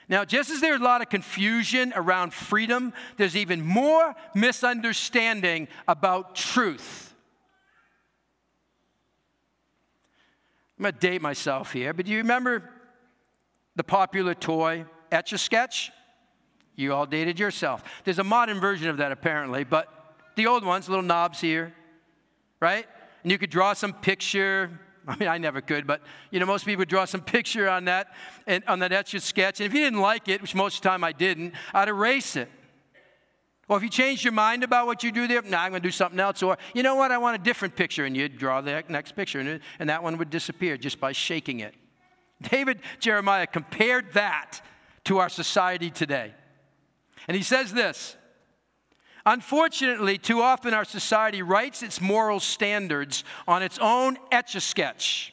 Now, 0.08 0.26
just 0.26 0.50
as 0.50 0.60
there's 0.60 0.82
a 0.82 0.84
lot 0.84 1.02
of 1.02 1.10
confusion 1.10 1.94
around 1.96 2.34
freedom, 2.34 2.94
there's 3.18 3.36
even 3.36 3.64
more 3.64 4.16
misunderstanding 4.34 5.68
about 5.88 6.36
truth. 6.36 7.14
I'm 10.80 10.84
going 10.84 10.94
to 10.94 11.00
date 11.00 11.22
myself 11.22 11.74
here, 11.74 11.94
but 11.94 12.08
do 12.08 12.12
you 12.12 12.20
remember 12.20 12.68
the 13.76 13.84
popular 13.84 14.34
toy 14.34 14.86
Etch 15.12 15.34
a 15.34 15.38
Sketch? 15.38 15.92
You 16.80 16.94
all 16.94 17.06
dated 17.06 17.38
yourself. 17.38 17.84
There's 18.06 18.20
a 18.20 18.24
modern 18.24 18.62
version 18.62 18.88
of 18.88 18.98
that 18.98 19.12
apparently, 19.12 19.66
but 19.66 20.16
the 20.36 20.48
old 20.48 20.64
ones, 20.64 20.88
little 20.88 21.04
knobs 21.04 21.42
here, 21.42 21.74
right? 22.62 22.86
And 23.22 23.32
you 23.34 23.38
could 23.38 23.50
draw 23.50 23.74
some 23.74 23.92
picture, 23.92 24.72
I 25.06 25.18
mean, 25.18 25.28
I 25.28 25.38
never 25.40 25.60
could, 25.60 25.86
but 25.86 26.02
you 26.32 26.40
know, 26.40 26.46
most 26.46 26.64
people 26.64 26.80
would 26.80 26.88
draw 26.88 27.04
some 27.04 27.20
picture 27.20 27.68
on 27.68 27.86
that 27.86 28.08
and 28.48 28.64
on 28.66 28.80
that 28.80 28.94
etch 28.94 29.20
sketch. 29.20 29.60
And 29.60 29.68
if 29.68 29.74
you 29.74 29.82
didn't 29.82 30.00
like 30.00 30.30
it, 30.30 30.42
which 30.42 30.56
most 30.56 30.78
of 30.78 30.82
the 30.84 30.88
time 30.88 31.04
I 31.04 31.12
didn't, 31.12 31.54
I'd 31.74 31.90
erase 31.90 32.38
it. 32.38 32.50
Or 33.68 33.76
if 33.76 33.84
you 33.84 33.90
changed 33.90 34.24
your 34.24 34.32
mind 34.32 34.64
about 34.64 34.88
what 34.88 35.04
you 35.04 35.12
do 35.12 35.28
there, 35.28 35.42
now 35.42 35.50
nah, 35.50 35.64
I'm 35.64 35.72
going 35.72 35.82
to 35.82 35.88
do 35.88 35.92
something 35.92 36.20
else. 36.20 36.42
Or, 36.42 36.58
you 36.74 36.82
know 36.82 36.96
what, 36.96 37.12
I 37.12 37.18
want 37.18 37.36
a 37.36 37.44
different 37.44 37.76
picture. 37.76 38.06
And 38.06 38.16
you'd 38.16 38.38
draw 38.38 38.62
the 38.62 38.84
next 38.88 39.18
picture, 39.18 39.40
and, 39.40 39.50
it, 39.50 39.62
and 39.80 39.90
that 39.90 40.02
one 40.02 40.18
would 40.18 40.30
disappear 40.30 40.78
just 40.78 41.00
by 41.00 41.12
shaking 41.12 41.60
it. 41.60 41.76
David 42.42 42.80
Jeremiah 43.00 43.46
compared 43.46 44.14
that 44.14 44.62
to 45.04 45.20
our 45.20 45.30
society 45.30 45.92
today. 45.92 46.34
And 47.30 47.36
he 47.38 47.44
says 47.44 47.72
this 47.72 48.18
Unfortunately, 49.26 50.18
too 50.18 50.42
often 50.42 50.74
our 50.74 50.84
society 50.84 51.44
writes 51.44 51.84
its 51.84 52.02
moral 52.02 52.40
standards 52.40 53.24
on 53.48 53.62
its 53.62 53.78
own 53.80 54.18
etch 54.32 54.56
a 54.56 54.62
sketch. 54.62 55.32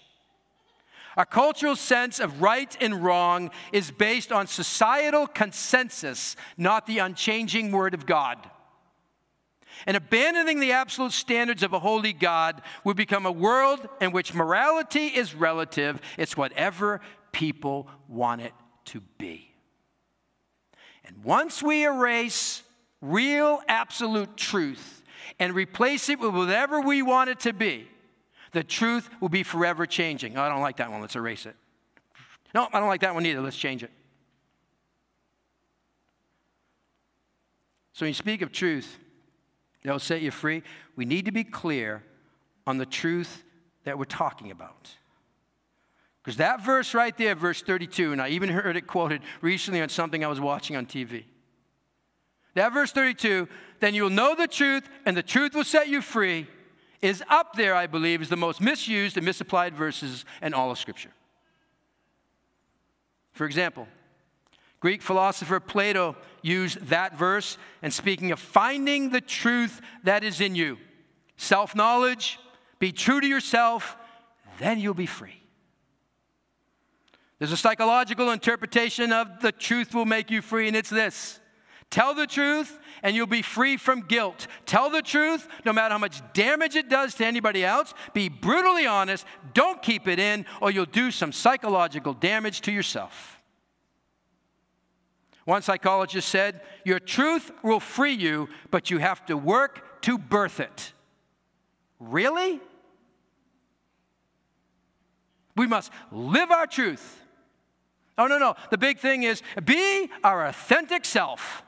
Our 1.17 1.25
cultural 1.25 1.75
sense 1.75 2.21
of 2.21 2.43
right 2.43 2.77
and 2.83 3.03
wrong 3.03 3.51
is 3.73 3.91
based 3.91 4.31
on 4.31 4.47
societal 4.47 5.27
consensus, 5.27 6.37
not 6.59 6.87
the 6.87 6.99
unchanging 6.99 7.73
Word 7.73 7.95
of 7.95 8.05
God. 8.05 8.39
And 9.87 9.97
abandoning 9.97 10.61
the 10.61 10.73
absolute 10.73 11.13
standards 11.13 11.63
of 11.63 11.73
a 11.73 11.79
holy 11.79 12.13
God 12.13 12.61
would 12.85 12.99
become 12.99 13.25
a 13.25 13.33
world 13.33 13.89
in 14.03 14.13
which 14.13 14.35
morality 14.35 15.07
is 15.07 15.35
relative. 15.35 16.03
It's 16.19 16.37
whatever 16.37 17.01
people 17.33 17.89
want 18.09 18.43
it 18.43 18.53
to 18.87 19.01
be. 19.17 19.56
And 21.07 21.25
once 21.25 21.63
we 21.63 21.85
erase 21.85 22.63
real 23.01 23.61
absolute 23.69 24.37
truth 24.37 25.03
and 25.39 25.55
replace 25.55 26.09
it 26.09 26.19
with 26.19 26.35
whatever 26.35 26.81
we 26.81 27.03
want 27.03 27.31
it 27.31 27.41
to 27.41 27.53
be, 27.53 27.89
the 28.53 28.65
truth 28.65 29.09
will 29.21 29.29
be 29.29 29.43
forever 29.43 29.87
changing. 29.87 30.37
Oh, 30.37 30.43
I 30.43 30.49
don't 30.49 30.61
like 30.61 30.79
that 30.79 30.91
one, 30.91 31.01
let's 31.01 31.17
erase 31.17 31.47
it. 31.47 31.57
No, 32.55 32.69
I 32.73 32.81
don't 32.81 32.89
like 32.89 33.03
that 33.03 33.15
one 33.15 33.27
either, 33.27 33.41
let's 33.41 33.57
change 33.57 33.83
it. 33.83 33.91
So 37.93 38.05
when 38.05 38.11
you 38.11 38.15
speak 38.15 38.43
of 38.43 38.53
truth 38.53 38.99
that'll 39.83 39.99
set 39.99 40.21
you 40.21 40.31
free, 40.31 40.63
we 40.97 41.05
need 41.05 41.27
to 41.27 41.33
be 41.33 41.45
clear 41.45 42.03
on 42.67 42.79
the 42.79 42.87
truth 42.87 43.45
that 43.85 43.99
we're 43.99 44.05
talking 44.05 44.51
about. 44.51 44.91
Because 46.27 46.39
that 46.39 46.65
verse 46.65 46.93
right 46.93 47.17
there, 47.17 47.37
verse 47.37 47.63
32, 47.63 48.11
and 48.11 48.21
I 48.21 48.31
even 48.31 48.49
heard 48.49 48.77
it 48.77 48.89
quoted 48.89 49.23
recently 49.43 49.81
on 49.81 49.89
something 49.89 50.25
I 50.25 50.27
was 50.27 50.41
watching 50.41 50.75
on 50.75 50.85
TV. 50.85 51.23
That 52.55 52.73
verse 52.73 52.91
32, 52.91 53.47
then 53.79 53.95
you'll 53.95 54.11
know 54.11 54.35
the 54.35 54.49
truth, 54.49 54.89
and 55.05 55.17
the 55.17 55.23
truth 55.23 55.55
will 55.55 55.63
set 55.63 55.87
you 55.87 56.03
free, 56.03 56.49
is 57.01 57.23
up 57.29 57.55
there, 57.55 57.77
I 57.77 57.87
believe, 57.87 58.23
as 58.23 58.29
the 58.29 58.37
most 58.37 58.61
misused 58.61 59.17
and 59.17 59.25
misapplied 59.25 59.77
verses 59.77 60.25
in 60.43 60.53
all 60.53 60.73
of 60.73 60.79
Scripture. 60.79 61.13
For 63.31 63.47
example, 63.47 63.87
Greek 64.81 65.03
philosopher 65.03 65.61
Plato 65.61 66.17
used 66.43 66.81
that 66.87 67.17
verse 67.17 67.57
and 67.83 67.95
speaking 67.95 68.33
of 68.33 68.41
finding 68.41 69.11
the 69.11 69.21
truth 69.21 69.81
that 70.03 70.25
is 70.25 70.41
in 70.41 70.57
you. 70.57 70.79
Self 71.37 71.77
knowledge, 71.77 72.41
be 72.81 72.91
true 72.91 73.21
to 73.21 73.29
yourself, 73.29 73.97
then 74.59 74.81
you'll 74.81 74.93
be 74.93 75.07
free. 75.07 75.46
There's 77.39 77.53
a 77.53 77.57
psychological 77.57 78.31
interpretation 78.31 79.13
of 79.13 79.41
the 79.41 79.53
truth 79.53 79.95
will 79.95 80.07
make 80.07 80.31
you 80.31 80.41
free, 80.41 80.69
and 80.69 80.77
it's 80.77 80.91
this 80.91 81.41
Tell 81.91 82.15
the 82.15 82.27
truth, 82.27 82.79
and 83.03 83.15
you'll 83.15 83.27
be 83.27 83.43
free 83.43 83.77
from 83.77 84.01
guilt. 84.01 84.49
Tell 84.65 84.91
the 84.91 85.03
truth, 85.03 85.47
no 85.65 85.73
matter 85.73 85.93
how 85.93 85.99
much 85.99 86.21
damage 86.33 86.75
it 86.75 86.89
does 86.89 87.15
to 87.17 87.27
anybody 87.27 87.65
else. 87.65 87.95
Be 88.13 88.29
brutally 88.29 88.87
honest. 88.87 89.25
Don't 89.55 89.81
keep 89.83 90.09
it 90.09 90.19
in, 90.19 90.47
or 90.61 90.71
you'll 90.71 90.85
do 90.87 91.11
some 91.11 91.31
psychological 91.31 92.13
damage 92.13 92.63
to 92.63 92.73
yourself. 92.73 93.41
One 95.45 95.63
psychologist 95.63 96.29
said, 96.29 96.61
Your 96.85 96.99
truth 96.99 97.53
will 97.63 97.79
free 97.79 98.15
you, 98.15 98.49
but 98.73 98.91
you 98.91 98.99
have 98.99 99.25
to 99.27 99.37
work 99.37 100.03
to 100.03 100.19
birth 100.19 100.59
it. 100.59 100.93
Really? 102.01 102.61
We 105.55 105.69
must 105.69 105.93
live 106.11 106.51
our 106.51 106.67
truth. 106.67 107.23
Oh, 108.19 108.27
no, 108.27 108.39
no. 108.39 108.55
The 108.71 108.79
big 108.79 108.99
thing 108.99 109.25
is 109.25 109.43
be 109.65 110.11
our 110.25 110.47
authentic 110.47 111.05
self 111.05 111.63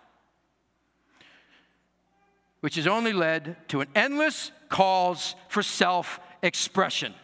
which 2.60 2.74
has 2.74 2.86
only 2.86 3.12
led 3.12 3.56
to 3.68 3.80
an 3.80 3.88
endless 3.94 4.50
calls 4.68 5.34
for 5.48 5.62
self 5.62 6.20
expression. 6.42 7.14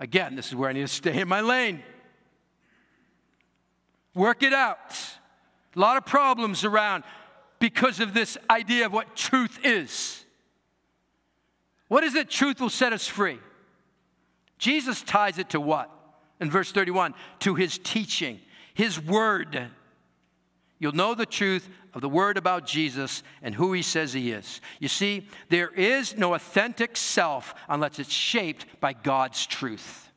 Again, 0.00 0.34
this 0.34 0.48
is 0.48 0.56
where 0.56 0.70
I 0.70 0.72
need 0.72 0.82
to 0.82 0.88
stay 0.88 1.20
in 1.20 1.28
my 1.28 1.40
lane. 1.40 1.82
Work 4.14 4.42
it 4.42 4.52
out. 4.52 4.96
A 5.74 5.78
lot 5.78 5.96
of 5.96 6.04
problems 6.04 6.64
around 6.64 7.04
because 7.58 8.00
of 8.00 8.14
this 8.14 8.36
idea 8.50 8.86
of 8.86 8.92
what 8.92 9.16
truth 9.16 9.58
is. 9.64 10.24
What 11.88 12.04
is 12.04 12.14
it 12.14 12.28
truth 12.28 12.60
will 12.60 12.70
set 12.70 12.92
us 12.92 13.06
free? 13.06 13.38
Jesus 14.58 15.02
ties 15.02 15.38
it 15.38 15.50
to 15.50 15.60
what? 15.60 15.90
In 16.40 16.50
verse 16.50 16.72
31 16.72 17.14
to 17.40 17.54
his 17.54 17.78
teaching, 17.78 18.40
his 18.74 19.00
word. 19.00 19.68
You'll 20.78 20.92
know 20.92 21.14
the 21.14 21.26
truth 21.26 21.68
of 21.94 22.00
the 22.00 22.08
word 22.08 22.36
about 22.36 22.66
Jesus 22.66 23.22
and 23.40 23.54
who 23.54 23.72
he 23.72 23.82
says 23.82 24.12
he 24.12 24.32
is. 24.32 24.60
You 24.80 24.88
see, 24.88 25.28
there 25.48 25.70
is 25.70 26.16
no 26.16 26.34
authentic 26.34 26.96
self 26.96 27.54
unless 27.68 27.98
it's 27.98 28.12
shaped 28.12 28.66
by 28.80 28.92
God's 28.92 29.46
truth. 29.46 30.10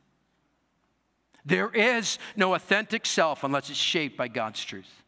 There 1.46 1.70
is 1.70 2.20
no 2.36 2.56
authentic 2.56 3.06
self 3.06 3.44
unless 3.44 3.70
it's 3.70 3.80
shaped 3.80 4.18
by 4.18 4.28
God's 4.28 4.64
truth. 4.66 5.04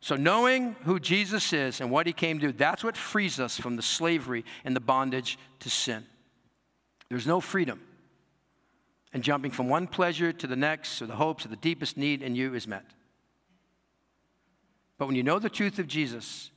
So, 0.00 0.16
knowing 0.16 0.74
who 0.84 0.98
Jesus 0.98 1.52
is 1.52 1.80
and 1.80 1.90
what 1.90 2.06
he 2.06 2.12
came 2.12 2.40
to 2.40 2.48
do, 2.48 2.52
that's 2.52 2.82
what 2.82 2.96
frees 2.96 3.38
us 3.38 3.56
from 3.56 3.76
the 3.76 3.82
slavery 3.82 4.44
and 4.64 4.74
the 4.74 4.80
bondage 4.80 5.38
to 5.60 5.70
sin. 5.70 6.04
There's 7.08 7.26
no 7.26 7.40
freedom. 7.40 7.80
And 9.14 9.22
jumping 9.22 9.52
from 9.52 9.68
one 9.68 9.86
pleasure 9.86 10.32
to 10.32 10.46
the 10.46 10.56
next, 10.56 11.00
or 11.00 11.06
the 11.06 11.14
hopes 11.14 11.44
of 11.44 11.50
the 11.50 11.56
deepest 11.56 11.96
need 11.96 12.20
in 12.20 12.34
you 12.34 12.52
is 12.52 12.66
met. 12.66 12.84
But 14.98 15.06
when 15.06 15.14
you 15.14 15.22
know 15.22 15.38
the 15.38 15.48
truth 15.48 15.78
of 15.78 15.86
Jesus, 15.86 16.50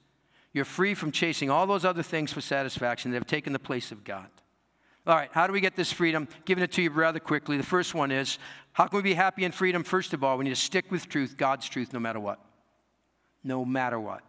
you're 0.54 0.66
free 0.66 0.96
from 0.96 1.12
chasing 1.12 1.52
all 1.52 1.68
those 1.68 1.86
other 1.86 2.02
things 2.02 2.34
for 2.34 2.42
satisfaction 2.42 3.12
that 3.12 3.18
have 3.18 3.28
taken 3.28 3.54
the 3.54 3.60
place 3.60 3.92
of 3.92 4.04
God. 4.04 4.28
All 5.06 5.16
right, 5.16 5.30
how 5.32 5.46
do 5.46 5.54
we 5.54 5.62
get 5.62 5.76
this 5.76 5.94
freedom? 5.94 6.28
Giving 6.46 6.64
it 6.64 6.72
to 6.74 6.82
you 6.82 6.90
rather 6.90 7.20
quickly. 7.20 7.58
The 7.58 7.64
first 7.64 7.94
one 7.94 8.12
is 8.12 8.40
how 8.74 8.88
can 8.88 8.98
we 8.98 9.04
be 9.04 9.14
happy 9.14 9.46
in 9.46 9.52
freedom? 9.52 9.84
First 9.84 10.14
of 10.14 10.24
all, 10.24 10.38
we 10.38 10.44
need 10.44 10.50
to 10.50 10.56
stick 10.56 10.92
with 10.92 11.08
truth, 11.08 11.38
God's 11.38 11.70
truth, 11.70 11.94
no 11.94 12.00
matter 12.00 12.20
what. 12.20 12.40
No 13.44 13.64
matter 13.64 14.00
what. 14.00 14.24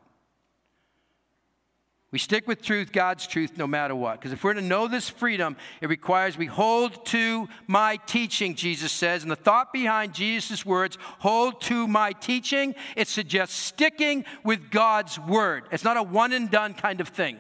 We 2.11 2.19
stick 2.19 2.49
with 2.49 2.63
truth, 2.63 2.91
God's 2.91 3.27
truth, 3.27 3.59
no 3.59 3.67
matter 3.67 3.95
what. 3.95 4.19
Because 4.19 4.33
if 4.33 4.43
we're 4.43 4.55
to 4.55 4.63
know 4.63 4.89
this 4.89 5.11
freedom, 5.11 5.57
it 5.83 5.91
requires 5.91 6.39
we 6.39 6.47
hold 6.47 7.05
to 7.07 7.49
my 7.67 7.97
teaching, 8.07 8.55
Jesus 8.55 8.93
says. 8.93 9.23
And 9.23 9.31
the 9.31 9.37
thought 9.37 9.75
behind 9.75 10.15
Jesus' 10.15 10.65
words, 10.65 10.97
hold 11.19 11.61
to 11.63 11.87
my 11.87 12.13
teaching, 12.13 12.75
it 12.97 13.09
suggests 13.09 13.57
sticking 13.57 14.25
with 14.43 14.71
God's 14.71 15.19
word. 15.19 15.65
It's 15.71 15.85
not 15.85 15.99
a 15.99 16.03
one 16.03 16.33
and 16.33 16.51
done 16.51 16.73
kind 16.73 17.03
of 17.03 17.09
thing. 17.09 17.39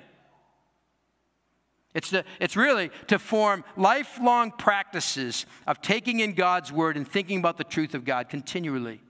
It's, 1.94 2.10
the, 2.10 2.24
it's 2.38 2.54
really 2.54 2.90
to 3.06 3.18
form 3.18 3.64
lifelong 3.74 4.50
practices 4.50 5.46
of 5.66 5.80
taking 5.80 6.20
in 6.20 6.34
God's 6.34 6.70
word 6.70 6.98
and 6.98 7.08
thinking 7.08 7.38
about 7.38 7.56
the 7.56 7.64
truth 7.64 7.94
of 7.94 8.04
God 8.04 8.28
continually. 8.28 9.00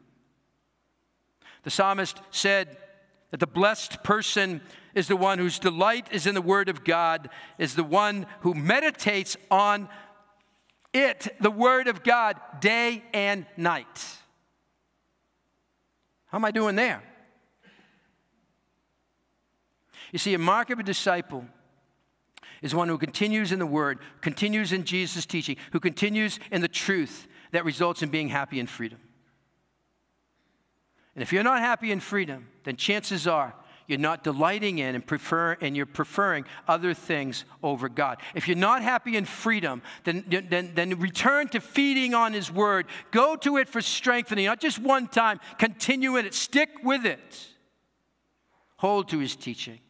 The 1.65 1.71
psalmist 1.71 2.21
said 2.31 2.77
that 3.31 3.41
the 3.41 3.47
blessed 3.47 4.03
person 4.03 4.61
is 4.95 5.09
the 5.09 5.17
one 5.17 5.39
whose 5.39 5.59
delight 5.59 6.09
is 6.11 6.27
in 6.27 6.35
the 6.35 6.43
Word 6.43 6.69
of 6.69 6.85
God, 6.85 7.29
is 7.59 7.75
the 7.75 7.85
one 7.85 8.27
who 8.41 8.55
meditates 8.55 9.37
on 9.51 9.89
it, 10.95 11.37
the 11.41 11.51
Word 11.51 11.89
of 11.89 12.03
God, 12.03 12.37
day 12.61 13.05
and 13.13 13.47
night. 13.57 14.07
How 16.27 16.39
am 16.39 16.45
I 16.45 16.51
doing 16.51 16.77
there? 16.77 17.03
You 20.13 20.19
see, 20.19 20.35
a 20.35 20.39
mark 20.39 20.71
of 20.71 20.79
a 20.79 20.83
disciple 20.83 21.45
is 22.63 22.75
one 22.75 22.89
who 22.89 22.99
continues 22.99 23.53
in 23.53 23.59
the 23.59 23.67
Word, 23.67 23.99
continues 24.21 24.73
in 24.73 24.85
Jesus' 24.85 25.27
teaching, 25.27 25.57
who 25.73 25.81
continues 25.81 26.41
in 26.51 26.61
the 26.61 26.69
truth 26.69 27.29
that 27.53 27.65
results 27.65 28.03
in 28.03 28.09
being 28.09 28.29
happy 28.29 28.59
in 28.59 28.67
freedom. 28.67 28.99
And 31.19 31.23
if 31.25 31.33
you're 31.33 31.43
not 31.43 31.59
happy 31.59 31.91
in 31.91 31.99
freedom, 31.99 32.47
then 32.63 32.77
chances 32.77 33.27
are 33.27 33.53
you're 33.89 33.99
not 33.99 34.23
delighting 34.23 34.79
in 34.79 34.95
and 34.95 35.05
prefer 35.05 35.57
and 35.61 35.77
you're 35.77 35.85
preferring 35.85 36.45
other 36.69 36.95
things 36.95 37.45
over 37.61 37.89
God. 37.89 38.19
If 38.37 38.47
you're 38.47 38.57
not 38.57 38.83
happy 38.83 39.17
in 39.17 39.25
freedom, 39.25 39.83
then, 40.05 40.25
then, 40.29 40.71
then 40.77 40.97
return 41.01 41.49
to 41.49 41.61
feeding 41.61 42.15
on 42.15 42.35
His 42.35 42.53
Word. 42.53 42.87
Go 43.11 43.35
to 43.35 43.57
it 43.57 43.69
for 43.69 43.81
strengthening, 43.81 44.47
not 44.47 44.61
just 44.61 44.79
one 44.79 45.09
time. 45.09 45.41
Continue 45.59 46.15
in 46.19 46.25
it. 46.25 46.35
Stick 46.35 46.71
with 46.85 47.05
it. 47.05 47.49
Hold 48.77 49.09
to 49.09 49.19
His 49.19 49.35
teaching. 49.35 49.81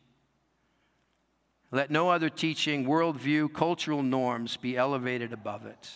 Let 1.70 1.90
no 1.90 2.08
other 2.08 2.30
teaching, 2.30 2.86
worldview, 2.86 3.52
cultural 3.52 4.02
norms 4.02 4.56
be 4.56 4.78
elevated 4.78 5.34
above 5.34 5.66
it. 5.66 5.90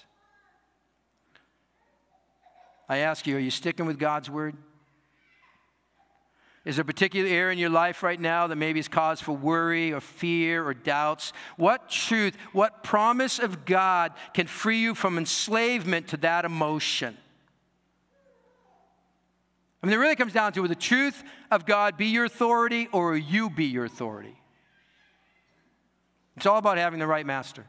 I 2.87 2.99
ask 2.99 3.27
you, 3.27 3.37
are 3.37 3.41
you 3.41 3.51
sticking 3.51 3.87
with 3.87 3.99
God's 3.99 4.29
Word? 4.29 4.59
Is 6.65 6.77
there 6.77 6.83
a 6.83 6.87
particular 6.87 7.29
area 7.29 7.53
in 7.53 7.59
your 7.59 7.71
life 7.71 8.05
right 8.05 8.21
now 8.21 8.47
that 8.47 8.55
maybe 8.55 8.79
is 8.79 8.87
cause 8.87 9.21
for 9.21 9.33
worry 9.33 9.93
or 9.93 10.01
fear 10.01 10.65
or 10.65 10.75
doubts? 10.75 11.33
What 11.57 11.89
truth, 11.89 12.37
what 12.53 12.85
promise 12.85 13.41
of 13.41 13.65
God 13.65 14.13
can 14.33 14.47
free 14.47 14.79
you 14.79 14.95
from 14.95 15.19
enslavement 15.19 16.09
to 16.09 16.17
that 16.19 16.45
emotion? 16.45 17.17
I 19.83 19.87
mean, 19.87 19.95
it 19.95 19.99
really 19.99 20.15
comes 20.15 20.33
down 20.33 20.53
to 20.53 20.61
will 20.61 20.69
the 20.69 20.77
truth 20.77 21.25
of 21.51 21.67
God 21.67 21.97
be 21.97 22.07
your 22.07 22.25
authority 22.25 22.89
or 22.93 23.11
will 23.11 23.19
you 23.19 23.51
be 23.51 23.65
your 23.65 23.85
authority? 23.85 24.37
It's 26.37 26.47
all 26.47 26.59
about 26.59 26.79
having 26.79 27.01
the 27.01 27.09
right 27.09 27.27
master. 27.27 27.67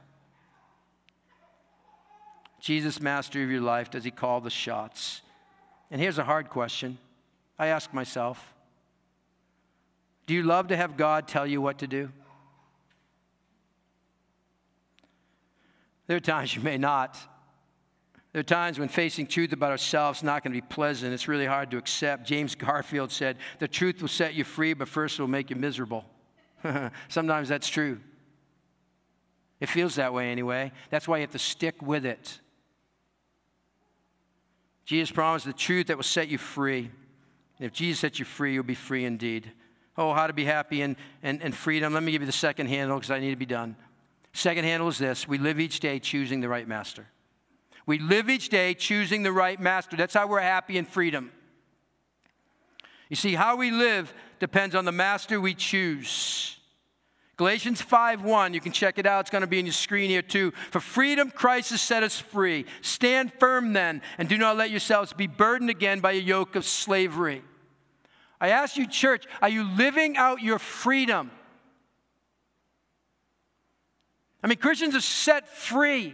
Jesus, 2.62 3.02
master 3.02 3.44
of 3.44 3.50
your 3.50 3.62
life, 3.62 3.90
does 3.90 4.04
he 4.04 4.12
call 4.12 4.40
the 4.40 4.52
shots? 4.52 5.22
And 5.90 6.00
here's 6.00 6.20
a 6.20 6.24
hard 6.24 6.50
question 6.52 7.00
I 7.58 7.68
ask 7.68 7.92
myself 7.92 8.53
Do 10.26 10.34
you 10.34 10.44
love 10.44 10.70
to 10.70 10.78
have 10.78 10.98
God 10.98 11.28
tell 11.28 11.46
you 11.46 11.62
what 11.62 11.80
to 11.80 11.88
do? 11.88 12.10
There 16.08 16.18
are 16.18 16.22
times 16.22 16.56
you 16.56 16.62
may 16.62 16.78
not. 16.78 17.18
There 18.34 18.40
are 18.40 18.44
times 18.44 18.80
when 18.80 18.90
facing 18.90 19.28
truth 19.28 19.54
about 19.54 19.72
ourselves 19.72 20.20
is 20.20 20.24
not 20.24 20.44
going 20.44 20.54
to 20.54 20.62
be 20.62 20.68
pleasant. 20.68 21.14
It's 21.14 21.28
really 21.28 21.46
hard 21.46 21.70
to 21.72 21.78
accept. 21.78 22.26
James 22.26 22.56
Garfield 22.56 23.12
said, 23.12 23.38
The 23.60 23.68
truth 23.68 24.02
will 24.02 24.10
set 24.10 24.34
you 24.34 24.44
free, 24.44 24.74
but 24.74 24.88
first 24.88 25.20
it 25.20 25.22
will 25.22 25.30
make 25.30 25.50
you 25.50 25.56
miserable. 25.56 26.06
Sometimes 27.10 27.48
that's 27.48 27.70
true. 27.70 28.00
It 29.60 29.70
feels 29.70 29.96
that 29.96 30.14
way 30.14 30.32
anyway. 30.32 30.72
That's 30.90 31.08
why 31.08 31.18
you 31.18 31.22
have 31.22 31.32
to 31.32 31.40
stick 31.40 31.82
with 31.82 32.06
it. 32.06 32.40
Jesus 34.86 35.12
promised 35.12 35.46
the 35.46 35.54
truth 35.54 35.88
that 35.88 35.96
will 35.96 36.04
set 36.04 36.28
you 36.28 36.38
free. 36.38 36.90
And 37.60 37.66
if 37.66 37.72
Jesus 37.72 38.00
sets 38.00 38.20
you 38.20 38.26
free, 38.26 38.54
you'll 38.54 38.64
be 38.64 38.76
free 38.76 39.06
indeed. 39.06 39.52
Oh, 39.98 40.14
how 40.14 40.28
to 40.28 40.34
be 40.34 40.46
happy 40.46 40.82
and, 40.82 40.96
and, 41.22 41.42
and 41.42 41.56
freedom. 41.56 41.94
Let 41.94 42.04
me 42.04 42.12
give 42.12 42.22
you 42.22 42.26
the 42.26 42.32
second 42.32 42.68
handle 42.68 42.98
because 42.98 43.12
I 43.12 43.20
need 43.20 43.30
to 43.30 43.36
be 43.36 43.46
done. 43.46 43.76
Second 44.34 44.66
handle 44.66 44.88
is 44.88 44.98
this 44.98 45.28
we 45.28 45.38
live 45.38 45.60
each 45.60 45.80
day 45.80 46.00
choosing 46.00 46.42
the 46.42 46.50
right 46.50 46.68
master. 46.68 47.08
We 47.86 48.00
live 48.00 48.30
each 48.30 48.50
day 48.50 48.74
choosing 48.74 49.24
the 49.24 49.32
right 49.32 49.60
master. 49.60 49.96
That's 49.96 50.14
how 50.14 50.28
we're 50.28 50.40
happy 50.40 50.78
and 50.78 50.88
freedom. 50.88 51.32
You 53.10 53.16
see, 53.16 53.36
how 53.36 53.58
we 53.58 53.70
live 53.70 54.14
depends 54.40 54.74
on 54.74 54.86
the 54.86 54.92
master 54.92 55.40
we 55.40 55.54
choose. 55.54 56.58
Galatians 57.36 57.82
5:1, 57.82 58.54
you 58.54 58.62
can 58.62 58.72
check 58.72 58.98
it 58.98 59.06
out. 59.06 59.22
It's 59.22 59.30
going 59.30 59.42
to 59.42 59.48
be 59.48 59.60
in 59.60 59.66
your 59.66 59.74
screen 59.74 60.10
here 60.10 60.22
too. 60.22 60.52
For 60.72 60.80
freedom 60.80 61.30
Christ 61.30 61.72
has 61.72 61.82
set 61.82 62.04
us 62.04 62.20
free. 62.20 62.66
Stand 62.82 63.34
firm 63.40 63.74
then, 63.74 64.02
and 64.18 64.30
do 64.30 64.38
not 64.38 64.56
let 64.56 64.72
yourselves 64.72 65.14
be 65.14 65.28
burdened 65.28 65.70
again 65.70 66.00
by 66.00 66.14
a 66.14 66.20
yoke 66.20 66.56
of 66.56 66.66
slavery. 66.66 67.44
I 68.44 68.50
ask 68.50 68.76
you, 68.76 68.86
church, 68.86 69.26
are 69.42 69.48
you 69.48 69.64
living 69.64 70.18
out 70.18 70.42
your 70.42 70.60
freedom? 70.60 71.32
I 74.44 74.48
mean, 74.48 74.58
Christians 74.58 74.98
are 74.98 75.02
set 75.02 75.48
free. 75.48 76.14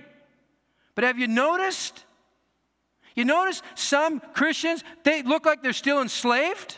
But 0.93 1.05
have 1.05 1.17
you 1.17 1.27
noticed? 1.27 2.05
You 3.15 3.25
notice 3.25 3.63
some 3.73 4.19
Christians, 4.19 4.83
they 5.03 5.23
look 5.23 5.47
like 5.47 5.63
they're 5.63 5.73
still 5.73 6.03
enslaved? 6.03 6.77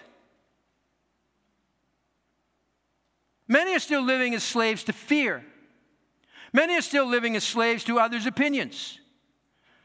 Many 3.45 3.75
are 3.75 3.79
still 3.79 4.03
living 4.03 4.33
as 4.33 4.43
slaves 4.43 4.85
to 4.85 4.93
fear. 4.93 5.43
Many 6.53 6.77
are 6.77 6.81
still 6.81 7.05
living 7.05 7.35
as 7.35 7.43
slaves 7.43 7.83
to 7.83 7.99
others' 7.99 8.25
opinions, 8.25 9.01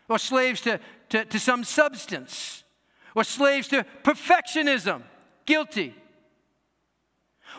or 0.08 0.20
slaves 0.20 0.60
to, 0.60 0.78
to, 1.08 1.24
to 1.24 1.40
some 1.40 1.64
substance, 1.64 2.62
or 3.16 3.24
slaves 3.24 3.66
to 3.68 3.84
perfectionism, 4.04 5.02
guilty, 5.46 5.94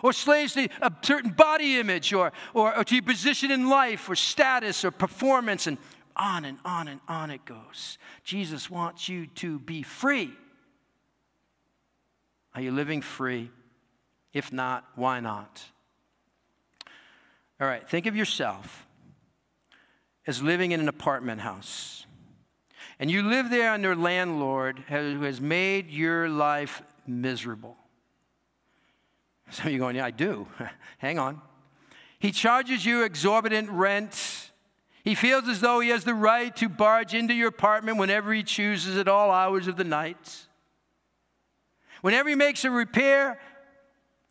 or 0.04 0.13
slaves 0.13 0.54
to 0.54 0.69
a 0.82 0.91
certain 1.02 1.32
body 1.32 1.80
image, 1.80 2.13
or, 2.13 2.32
or, 2.54 2.78
or 2.78 2.84
to 2.84 2.95
your 2.95 3.04
position 3.04 3.50
in 3.52 3.69
life, 3.69 4.10
or 4.10 4.15
status, 4.15 4.86
or 4.86 4.91
performance, 4.91 5.65
and 5.65 5.78
on 6.15 6.45
and 6.45 6.58
on 6.65 6.88
and 6.88 7.00
on 7.08 7.32
it 7.32 7.45
goes. 7.45 7.97
Jesus 8.23 8.69
wants 8.69 9.08
you 9.08 9.28
to 9.28 9.60
be 9.60 9.84
free. 9.84 10.32
Are 12.54 12.62
you 12.62 12.71
living 12.71 13.02
free? 13.02 13.52
If 14.34 14.52
not, 14.52 14.86
why 14.95 15.19
not? 15.19 15.63
All 17.60 17.67
right, 17.67 17.88
think 17.88 18.06
of 18.06 18.15
yourself 18.15 18.88
as 20.28 20.43
living 20.43 20.71
in 20.71 20.80
an 20.80 20.89
apartment 20.89 21.41
house. 21.41 22.06
And 23.00 23.10
you 23.10 23.23
live 23.23 23.50
there 23.50 23.71
under 23.71 23.93
a 23.93 23.95
landlord 23.95 24.84
who 24.89 25.21
has 25.21 25.39
made 25.39 25.89
your 25.89 26.30
life 26.30 26.82
miserable. 27.08 27.78
Some 29.50 29.67
of 29.67 29.74
you 29.74 29.80
going, 29.80 29.96
Yeah, 29.96 30.06
I 30.06 30.12
do. 30.12 30.48
Hang 30.98 31.20
on. 31.20 31.41
He 32.20 32.32
charges 32.32 32.86
you 32.86 33.04
exorbitant 33.04 33.70
rent 33.70 34.48
he 35.08 35.15
feels 35.15 35.48
as 35.48 35.62
though 35.62 35.80
he 35.80 35.88
has 35.88 36.04
the 36.04 36.13
right 36.13 36.54
to 36.58 36.67
barge 36.67 37.13
into 37.13 37.34
your 37.34 37.48
apartment 37.48 37.98
whenever 37.98 38.34
he 38.34 38.43
chooses 38.43 38.98
at 38.98 39.08
all 39.08 39.32
hours 39.32 39.70
of 39.70 39.78
the 39.78 39.86
night. 39.86 40.48
Whenever 42.02 42.28
he 42.28 42.36
makes 42.36 42.65
a 42.65 42.70
repair, 42.70 43.39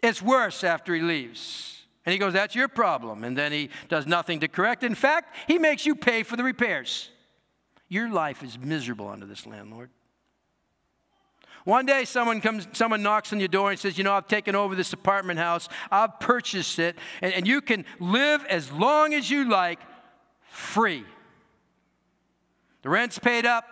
it's 0.02 0.20
worse 0.20 0.62
after 0.62 0.94
he 0.94 1.00
leaves. 1.00 1.86
And 2.04 2.12
he 2.12 2.18
goes, 2.18 2.34
That's 2.34 2.54
your 2.54 2.68
problem. 2.68 3.24
And 3.24 3.34
then 3.34 3.52
he 3.52 3.70
does 3.88 4.06
nothing 4.06 4.40
to 4.40 4.48
correct. 4.48 4.84
In 4.84 4.94
fact, 4.94 5.34
he 5.46 5.58
makes 5.58 5.86
you 5.86 5.94
pay 5.94 6.22
for 6.22 6.36
the 6.36 6.44
repairs. 6.44 7.08
Your 7.88 8.12
life 8.12 8.42
is 8.42 8.58
miserable 8.58 9.08
under 9.08 9.24
this 9.24 9.46
landlord. 9.46 9.88
One 11.66 11.84
day, 11.84 12.04
someone 12.04 12.40
comes, 12.40 12.68
someone 12.74 13.02
knocks 13.02 13.32
on 13.32 13.40
your 13.40 13.48
door 13.48 13.72
and 13.72 13.78
says, 13.78 13.98
You 13.98 14.04
know, 14.04 14.12
I've 14.14 14.28
taken 14.28 14.54
over 14.54 14.76
this 14.76 14.92
apartment 14.92 15.40
house, 15.40 15.68
I've 15.90 16.20
purchased 16.20 16.78
it, 16.78 16.94
and, 17.20 17.34
and 17.34 17.46
you 17.46 17.60
can 17.60 17.84
live 17.98 18.44
as 18.48 18.70
long 18.70 19.14
as 19.14 19.28
you 19.28 19.48
like 19.48 19.80
free. 20.48 21.04
The 22.82 22.88
rent's 22.88 23.18
paid 23.18 23.46
up. 23.46 23.64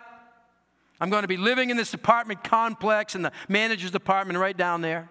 I'm 0.99 1.09
going 1.09 1.21
to 1.21 1.29
be 1.29 1.37
living 1.37 1.69
in 1.69 1.77
this 1.77 1.93
apartment 1.93 2.43
complex 2.43 3.15
in 3.15 3.21
the 3.21 3.31
manager's 3.47 3.95
apartment 3.95 4.39
right 4.39 4.57
down 4.57 4.81
there. 4.81 5.07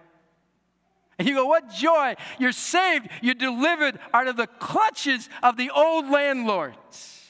And 1.18 1.26
you 1.26 1.36
go, 1.36 1.46
What 1.46 1.70
joy! 1.70 2.16
You're 2.38 2.52
saved. 2.52 3.08
You're 3.22 3.32
delivered 3.32 3.98
out 4.12 4.28
of 4.28 4.36
the 4.36 4.46
clutches 4.46 5.30
of 5.42 5.56
the 5.56 5.70
old 5.70 6.10
landlords. 6.10 7.22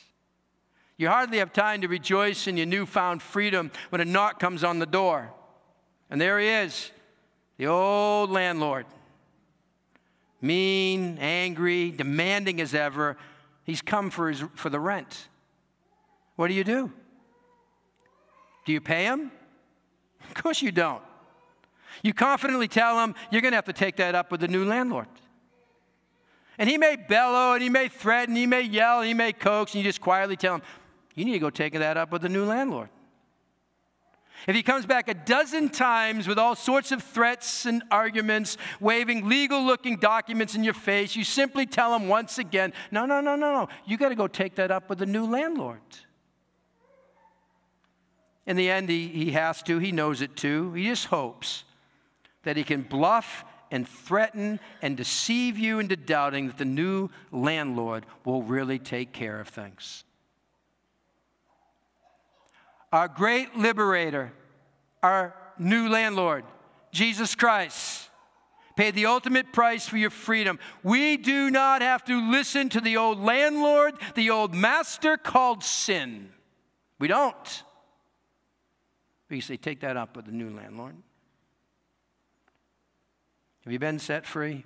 You 0.97 1.11
hardly 1.11 1.38
have 1.38 1.53
time 1.53 1.81
to 1.83 1.87
rejoice 1.87 2.49
in 2.49 2.57
your 2.57 2.67
newfound 2.67 3.23
freedom 3.23 3.71
when 3.90 4.01
a 4.01 4.05
knock 4.05 4.40
comes 4.40 4.64
on 4.64 4.81
the 4.81 4.87
door. 4.87 5.33
And 6.11 6.21
there 6.21 6.38
he 6.38 6.49
is, 6.49 6.90
the 7.57 7.67
old 7.67 8.31
landlord. 8.31 8.87
Mean, 10.40 11.19
angry, 11.19 11.90
demanding 11.90 12.61
as 12.61 12.75
ever, 12.75 13.17
He's 13.64 13.81
come 13.81 14.11
for, 14.11 14.29
his, 14.29 14.45
for 14.55 14.71
the 14.71 14.79
rent. 14.79 15.29
What 16.37 16.49
do 16.49 16.55
you 16.55 16.64
do? 16.64 16.93
Do 18.67 18.73
you 18.73 18.81
pay 18.81 19.05
him? 19.05 19.33
Of 20.29 20.35
course 20.35 20.62
you 20.62 20.71
don't. 20.71 21.03
You 22.03 22.12
confidently 22.12 22.69
tell 22.69 23.03
him 23.03 23.14
you're 23.31 23.40
going 23.40 23.53
to 23.53 23.57
have 23.57 23.64
to 23.67 23.73
take 23.73 23.97
that 23.97 24.14
up 24.14 24.31
with 24.31 24.40
the 24.40 24.49
new 24.49 24.64
landlord. 24.64 25.07
And 26.59 26.69
he 26.69 26.79
may 26.79 26.97
bellow 26.97 27.55
and 27.55 27.62
he 27.62 27.69
may 27.69 27.88
threaten, 27.88 28.37
he 28.37 28.47
may 28.47 28.62
yell, 28.62 29.03
he 29.03 29.14
may 29.14 29.33
coax, 29.33 29.75
and 29.75 29.83
you 29.83 29.88
just 29.88 30.01
quietly 30.01 30.37
tell 30.37 30.57
him, 30.57 30.62
you 31.14 31.25
need 31.25 31.33
to 31.33 31.38
go 31.38 31.51
take 31.51 31.73
that 31.75 31.97
up 31.97 32.12
with 32.12 32.23
the 32.23 32.29
new 32.29 32.45
landlord. 32.45 32.90
If 34.46 34.54
he 34.54 34.62
comes 34.62 34.85
back 34.85 35.09
a 35.09 35.14
dozen 35.14 35.70
times 35.70 36.28
with 36.28 36.38
all 36.38 36.54
sorts 36.54 36.92
of 36.92 37.02
threats 37.02 37.64
and 37.64 37.83
arguments, 37.90 38.59
waving 38.78 39.26
legal 39.28 39.64
looking 39.64 39.96
documents 39.96 40.54
in 40.54 40.64
your 40.64 40.74
face, 40.74 41.16
you 41.16 41.24
simply 41.24 41.64
tell 41.64 41.94
him 41.94 42.09
once 42.09 42.38
again, 42.38 42.74
no, 42.90 43.07
no, 43.07 43.20
no, 43.20 43.37
no, 43.37 43.52
no. 43.52 43.68
You 43.87 43.96
got 43.96 44.11
to 44.11 44.14
go 44.14 44.26
take 44.26 44.57
that 44.57 44.70
up 44.70 44.90
with 44.90 44.98
the 44.98 45.07
new 45.07 45.26
landlord. 45.26 45.80
In 48.46 48.57
the 48.57 48.70
end, 48.70 48.90
he, 48.90 49.09
he 49.09 49.30
has 49.33 49.62
to, 49.62 49.78
he 49.78 49.92
knows 49.92 50.20
it 50.20 50.37
too. 50.37 50.74
He 50.74 50.87
just 50.87 51.07
hopes 51.07 51.64
that 52.42 52.59
he 52.59 52.64
can 52.64 52.83
bluff 52.83 53.44
and 53.70 53.88
threaten 53.88 54.61
and 54.83 54.96
deceive 54.96 55.59
you 55.59 55.78
into 55.78 55.97
doubting 55.97 56.49
that 56.49 56.59
the 56.59 56.66
new 56.66 57.09
landlord 57.32 58.05
will 58.26 58.42
really 58.42 58.78
take 58.78 59.12
care 59.12 59.40
of 59.40 59.49
things 59.49 60.05
our 62.95 63.09
great 63.09 63.57
liberator, 63.57 64.32
our 65.03 65.34
new 65.59 65.88
landlord, 65.88 66.45
Jesus 66.92 67.34
Christ, 67.34 68.09
paid 68.76 68.95
the 68.95 69.07
ultimate 69.07 69.53
price 69.53 69.88
for 69.88 69.97
your 69.97 70.11
freedom. 70.11 70.61
We 70.84 71.16
do 71.16 71.51
not 71.51 71.82
have 71.82 72.05
to 72.05 72.30
listen 72.30 72.68
to 72.68 72.80
the 72.80 72.97
old 72.97 73.18
landlord, 73.18 73.95
the 74.14 74.30
old 74.30 74.55
master 74.55 75.16
called 75.16 75.64
sin. 75.64 76.30
We 77.01 77.09
don't. 77.09 77.64
But 79.28 79.34
you 79.34 79.40
say, 79.40 79.57
take 79.57 79.80
that 79.80 79.97
up 79.97 80.14
with 80.14 80.26
the 80.26 80.32
new 80.32 80.51
landlord. 80.51 80.95
Have 83.64 83.72
you 83.72 83.80
been 83.80 83.99
set 83.99 84.24
free? 84.24 84.64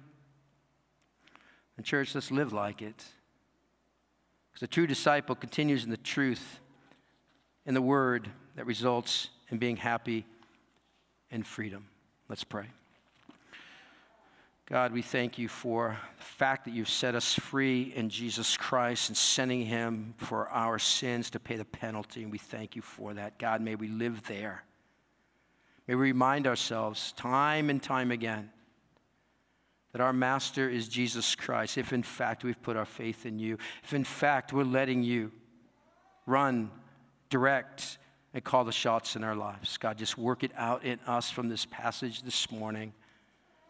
And, 1.79 1.87
church, 1.87 2.15
let's 2.15 2.31
live 2.31 2.53
like 2.53 2.83
it. 2.83 3.07
Because 4.51 4.61
the 4.61 4.67
true 4.67 4.87
disciple 4.87 5.35
continues 5.35 5.83
in 5.83 5.91
the 5.91 5.97
truth 5.97 6.61
in 7.69 7.75
the 7.75 7.83
word 7.83 8.31
that 8.57 8.65
results 8.65 9.29
in 9.51 9.59
being 9.59 9.77
happy 9.77 10.25
and 11.31 11.47
freedom. 11.47 11.87
Let's 12.27 12.43
pray. 12.43 12.65
God, 14.65 14.91
we 14.91 15.03
thank 15.03 15.39
you 15.39 15.49
for 15.49 15.99
the 16.17 16.25
fact 16.25 16.65
that 16.65 16.73
you've 16.73 16.89
set 16.89 17.15
us 17.15 17.35
free 17.35 17.93
in 17.95 18.09
Jesus 18.09 18.57
Christ 18.57 19.11
and 19.11 19.17
sending 19.17 19.67
him 19.67 20.15
for 20.17 20.49
our 20.49 20.79
sins 20.79 21.29
to 21.31 21.39
pay 21.39 21.57
the 21.57 21.65
penalty. 21.67 22.23
And 22.23 22.33
we 22.33 22.39
thank 22.39 22.75
you 22.75 22.81
for 22.81 23.13
that. 23.13 23.39
God, 23.39 23.61
may 23.61 23.75
we 23.75 23.89
live 23.89 24.23
there. 24.27 24.65
May 25.87 25.95
we 25.95 26.05
remind 26.05 26.47
ourselves 26.47 27.13
time 27.13 27.69
and 27.69 27.83
time 27.83 28.11
again 28.11 28.51
that 29.93 30.01
our 30.01 30.15
master 30.15 30.71
is 30.71 30.89
Jesus 30.89 31.35
Christ, 31.35 31.77
if 31.77 31.93
in 31.93 32.03
fact 32.03 32.45
we've 32.45 32.63
put 32.63 32.79
our 32.79 32.87
faith 32.87 33.27
in 33.27 33.39
you, 33.39 33.59
if 33.85 33.93
in 33.93 34.05
fact 34.05 34.55
we're 34.55 34.65
letting 34.65 35.03
you 35.03 35.33
run, 36.25 36.71
direct, 37.31 37.99
and 38.35 38.45
call 38.45 38.65
the 38.65 38.73
shots 38.73 39.17
in 39.17 39.25
our 39.25 39.35
lives. 39.35 39.77
God, 39.79 39.99
just 39.99 40.19
work 40.19 40.45
it 40.45 40.53
out 40.57 40.85
in 40.85 40.99
us 41.07 41.31
from 41.31 41.49
this 41.49 41.67
passage 41.67 42.23
this 42.23 42.51
morning 42.51 42.93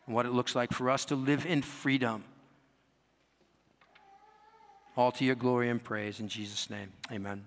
and 0.07 0.15
what 0.15 0.27
it 0.27 0.33
looks 0.33 0.55
like 0.55 0.73
for 0.73 0.91
us 0.91 1.05
to 1.07 1.15
live 1.15 1.47
in 1.47 1.63
freedom. 1.63 2.25
All 4.97 5.13
to 5.13 5.25
your 5.25 5.37
glory 5.37 5.71
and 5.71 5.83
praise. 5.83 6.19
In 6.19 6.29
Jesus' 6.29 6.69
name, 6.71 6.93
amen. 7.13 7.47